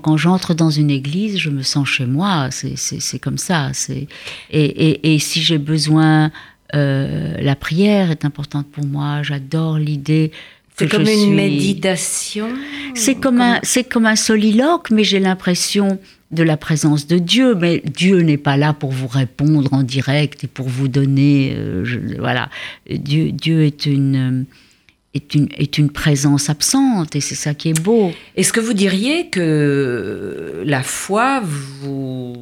quand 0.02 0.16
j'entre 0.16 0.54
dans 0.54 0.70
une 0.70 0.90
église, 0.90 1.38
je 1.38 1.50
me 1.50 1.62
sens 1.62 1.88
chez 1.88 2.06
moi. 2.06 2.48
C'est 2.50 3.18
comme 3.18 3.38
ça. 3.38 3.70
Et, 3.88 4.08
et, 4.50 5.14
et, 5.14 5.18
si 5.18 5.40
j'ai 5.40 5.58
besoin, 5.58 6.32
euh, 6.74 7.36
la 7.40 7.54
prière 7.54 8.10
est 8.10 8.24
importante 8.24 8.66
pour 8.70 8.84
moi. 8.84 9.22
J'adore 9.22 9.78
l'idée. 9.78 10.32
C'est 10.76 10.88
comme 10.88 11.06
une 11.06 11.34
méditation. 11.34 12.48
C'est 12.94 13.14
comme, 13.14 13.40
un, 13.40 13.60
c'est 13.62 13.84
comme 13.84 14.06
un 14.06 14.16
soliloque, 14.16 14.90
mais 14.90 15.04
j'ai 15.04 15.20
l'impression 15.20 15.98
de 16.32 16.42
la 16.42 16.56
présence 16.56 17.06
de 17.06 17.18
Dieu. 17.18 17.54
Mais 17.54 17.80
Dieu 17.84 18.20
n'est 18.20 18.38
pas 18.38 18.56
là 18.56 18.72
pour 18.72 18.90
vous 18.90 19.06
répondre 19.06 19.72
en 19.72 19.84
direct 19.84 20.44
et 20.44 20.46
pour 20.48 20.68
vous 20.68 20.88
donner. 20.88 21.54
Euh, 21.56 21.84
voilà. 22.18 22.50
Dieu, 22.90 23.30
Dieu 23.30 23.62
est 23.62 23.86
une 23.86 24.46
est 25.14 25.34
une, 25.34 25.48
est 25.56 25.78
une 25.78 25.90
présence 25.90 26.50
absente 26.50 27.14
et 27.14 27.20
c'est 27.20 27.36
ça 27.36 27.54
qui 27.54 27.70
est 27.70 27.80
beau. 27.80 28.12
Est-ce 28.36 28.52
que 28.52 28.60
vous 28.60 28.72
diriez 28.72 29.28
que 29.28 30.62
la 30.66 30.82
foi 30.82 31.40
vous, 31.40 32.34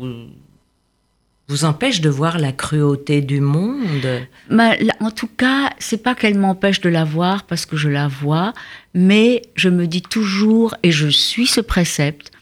vous 1.52 1.64
empêche 1.66 2.00
de 2.00 2.08
voir 2.08 2.38
la 2.38 2.50
cruauté 2.52 3.20
du 3.20 3.40
monde 3.40 4.26
En 4.50 5.10
tout 5.10 5.26
cas, 5.28 5.70
c'est 5.78 6.02
pas 6.02 6.14
qu'elle 6.14 6.38
m'empêche 6.38 6.80
de 6.80 6.88
la 6.88 7.04
voir 7.04 7.44
parce 7.44 7.66
que 7.66 7.76
je 7.76 7.90
la 7.90 8.08
vois, 8.08 8.54
mais 8.94 9.42
je 9.54 9.68
me 9.68 9.86
dis 9.86 10.00
toujours, 10.00 10.74
et 10.82 10.90
je 10.90 11.08
suis 11.08 11.46
ce 11.46 11.60
précepte, 11.60 12.32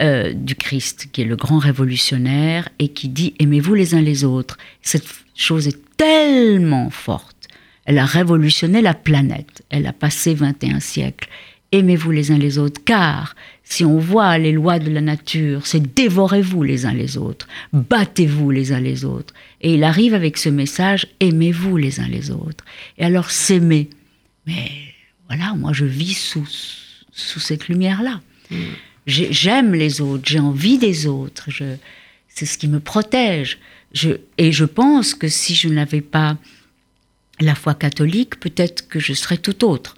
euh, 0.00 0.32
du 0.32 0.54
Christ, 0.54 1.08
qui 1.10 1.22
est 1.22 1.24
le 1.24 1.34
grand 1.34 1.58
révolutionnaire 1.58 2.68
et 2.78 2.88
qui 2.88 3.08
dit 3.08 3.34
aimez-vous 3.40 3.74
les 3.74 3.94
uns 3.96 4.00
les 4.00 4.22
autres. 4.22 4.58
Cette 4.80 5.08
chose 5.34 5.66
est 5.66 5.80
tellement 5.96 6.90
forte 6.90 7.36
elle 7.86 7.98
a 7.98 8.04
révolutionné 8.04 8.82
la 8.82 8.94
planète. 8.94 9.64
Elle 9.70 9.86
a 9.86 9.92
passé 9.92 10.34
21 10.34 10.80
siècles. 10.80 11.28
Aimez-vous 11.72 12.12
les 12.12 12.30
uns 12.30 12.38
les 12.38 12.58
autres, 12.58 12.80
car 12.84 13.34
si 13.64 13.84
on 13.84 13.98
voit 13.98 14.38
les 14.38 14.52
lois 14.52 14.78
de 14.78 14.88
la 14.90 15.00
nature, 15.00 15.66
c'est 15.66 15.94
dévorez-vous 15.94 16.62
les 16.62 16.86
uns 16.86 16.92
les 16.92 17.16
autres, 17.16 17.48
battez-vous 17.72 18.50
les 18.52 18.72
uns 18.72 18.80
les 18.80 19.04
autres. 19.04 19.34
Et 19.60 19.74
il 19.74 19.82
arrive 19.82 20.14
avec 20.14 20.38
ce 20.38 20.48
message, 20.48 21.08
aimez-vous 21.18 21.76
les 21.76 21.98
uns 21.98 22.06
les 22.06 22.30
autres. 22.30 22.64
Et 22.98 23.04
alors 23.04 23.30
s'aimer. 23.30 23.90
Mais 24.46 24.70
voilà, 25.28 25.54
moi 25.54 25.72
je 25.72 25.84
vis 25.84 26.14
sous, 26.14 26.46
sous 27.10 27.40
cette 27.40 27.66
lumière-là. 27.66 28.20
Mm. 28.50 28.56
J'aime 29.06 29.74
les 29.74 30.00
autres, 30.00 30.24
j'ai 30.26 30.40
envie 30.40 30.78
des 30.78 31.06
autres, 31.06 31.48
c'est 32.28 32.46
ce 32.46 32.58
qui 32.58 32.68
me 32.68 32.80
protège. 32.80 33.58
Je, 33.92 34.10
et 34.38 34.52
je 34.52 34.64
pense 34.64 35.14
que 35.14 35.28
si 35.28 35.54
je 35.54 35.68
n'avais 35.68 36.00
pas 36.00 36.36
la 37.40 37.54
foi 37.54 37.74
catholique, 37.74 38.38
peut-être 38.40 38.88
que 38.88 38.98
je 38.98 39.12
serais 39.12 39.36
tout 39.36 39.64
autre 39.64 39.96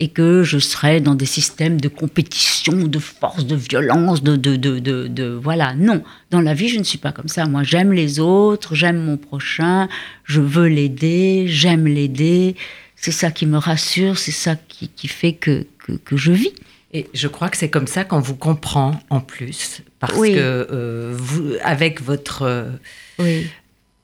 et 0.00 0.08
que 0.08 0.42
je 0.42 0.58
serais 0.58 1.00
dans 1.00 1.14
des 1.14 1.26
systèmes 1.26 1.78
de 1.78 1.88
compétition, 1.88 2.72
de 2.72 2.98
force, 2.98 3.46
de 3.46 3.54
violence, 3.54 4.22
de, 4.22 4.34
de, 4.34 4.56
de, 4.56 4.78
de, 4.78 5.24
voilà. 5.28 5.74
Non, 5.74 6.02
dans 6.30 6.40
la 6.40 6.54
vie, 6.54 6.68
je 6.68 6.78
ne 6.78 6.84
suis 6.84 6.98
pas 6.98 7.12
comme 7.12 7.28
ça. 7.28 7.44
Moi, 7.44 7.62
j'aime 7.62 7.92
les 7.92 8.18
autres, 8.18 8.74
j'aime 8.74 8.98
mon 8.98 9.18
prochain, 9.18 9.88
je 10.24 10.40
veux 10.40 10.68
l'aider, 10.68 11.44
j'aime 11.48 11.86
l'aider. 11.86 12.56
C'est 12.96 13.12
ça 13.12 13.30
qui 13.30 13.44
me 13.44 13.58
rassure, 13.58 14.18
c'est 14.18 14.32
ça 14.32 14.56
qui, 14.56 14.88
qui 14.88 15.06
fait 15.06 15.34
que, 15.34 15.66
que, 15.78 15.92
que, 15.92 16.16
je 16.16 16.32
vis. 16.32 16.52
Et 16.92 17.06
je 17.12 17.28
crois 17.28 17.50
que 17.50 17.58
c'est 17.58 17.70
comme 17.70 17.86
ça 17.86 18.04
qu'on 18.04 18.20
vous 18.20 18.34
comprend 18.34 18.98
en 19.10 19.20
plus, 19.20 19.82
parce 20.00 20.14
que 20.14 20.26
euh, 20.26 21.14
vous, 21.14 21.52
avec 21.62 22.02
votre 22.02 22.70
oui 23.18 23.46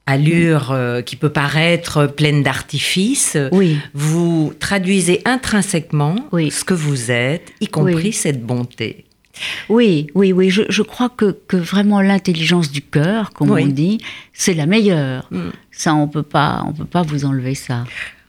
allure 0.06 0.70
euh, 0.70 1.02
qui 1.02 1.16
peut 1.16 1.30
paraître 1.30 2.06
pleine 2.06 2.42
d'artifice, 2.42 3.36
oui. 3.52 3.78
vous 3.92 4.52
traduisez 4.58 5.20
intrinsèquement 5.24 6.16
ce 6.32 6.64
que 6.64 6.74
vous 6.74 7.10
êtes, 7.10 7.52
y 7.60 7.66
compris 7.66 8.12
cette 8.12 8.44
bonté. 8.44 9.04
Oui, 9.68 10.06
oui, 10.14 10.32
oui. 10.32 10.48
Je, 10.50 10.82
crois 10.82 11.10
que, 11.10 11.36
que 11.46 11.56
vraiment 11.56 12.00
l'intelligence 12.00 12.70
du 12.70 12.80
cœur, 12.80 13.32
comme 13.32 13.50
on 13.50 13.66
dit, 13.66 13.98
c'est 14.32 14.54
la 14.54 14.64
meilleure. 14.64 15.26
Mm. 15.30 15.50
Ça, 15.72 15.94
on 15.94 16.08
peut 16.08 16.22
pas, 16.22 16.64
on 16.66 16.72
peut 16.72 16.86
pas 16.86 17.02
vous 17.02 17.24
enlever 17.24 17.54
ça. 17.54 17.84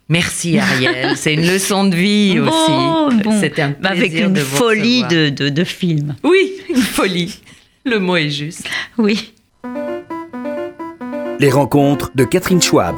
Merci 0.10 0.58
Ariel, 0.58 1.18
c'est 1.18 1.34
une 1.34 1.46
leçon 1.46 1.86
de 1.86 1.96
vie 1.96 2.40
aussi. 2.40 3.24
Bon, 3.24 3.40
C'était 3.40 3.62
un 3.62 3.72
plaisir 3.72 3.98
Avec 3.98 4.14
une 4.14 4.38
folie 4.38 5.04
de, 5.04 5.30
de, 5.30 5.50
de 5.50 5.64
film. 5.64 6.16
Oui, 6.24 6.54
une 6.70 6.78
folie. 6.78 7.40
Le 7.86 8.00
mot 8.00 8.16
est 8.16 8.30
juste. 8.30 8.70
Oui. 8.98 9.34
Les 11.40 11.52
rencontres 11.52 12.10
de 12.16 12.24
Catherine 12.24 12.60
Schwab. 12.60 12.96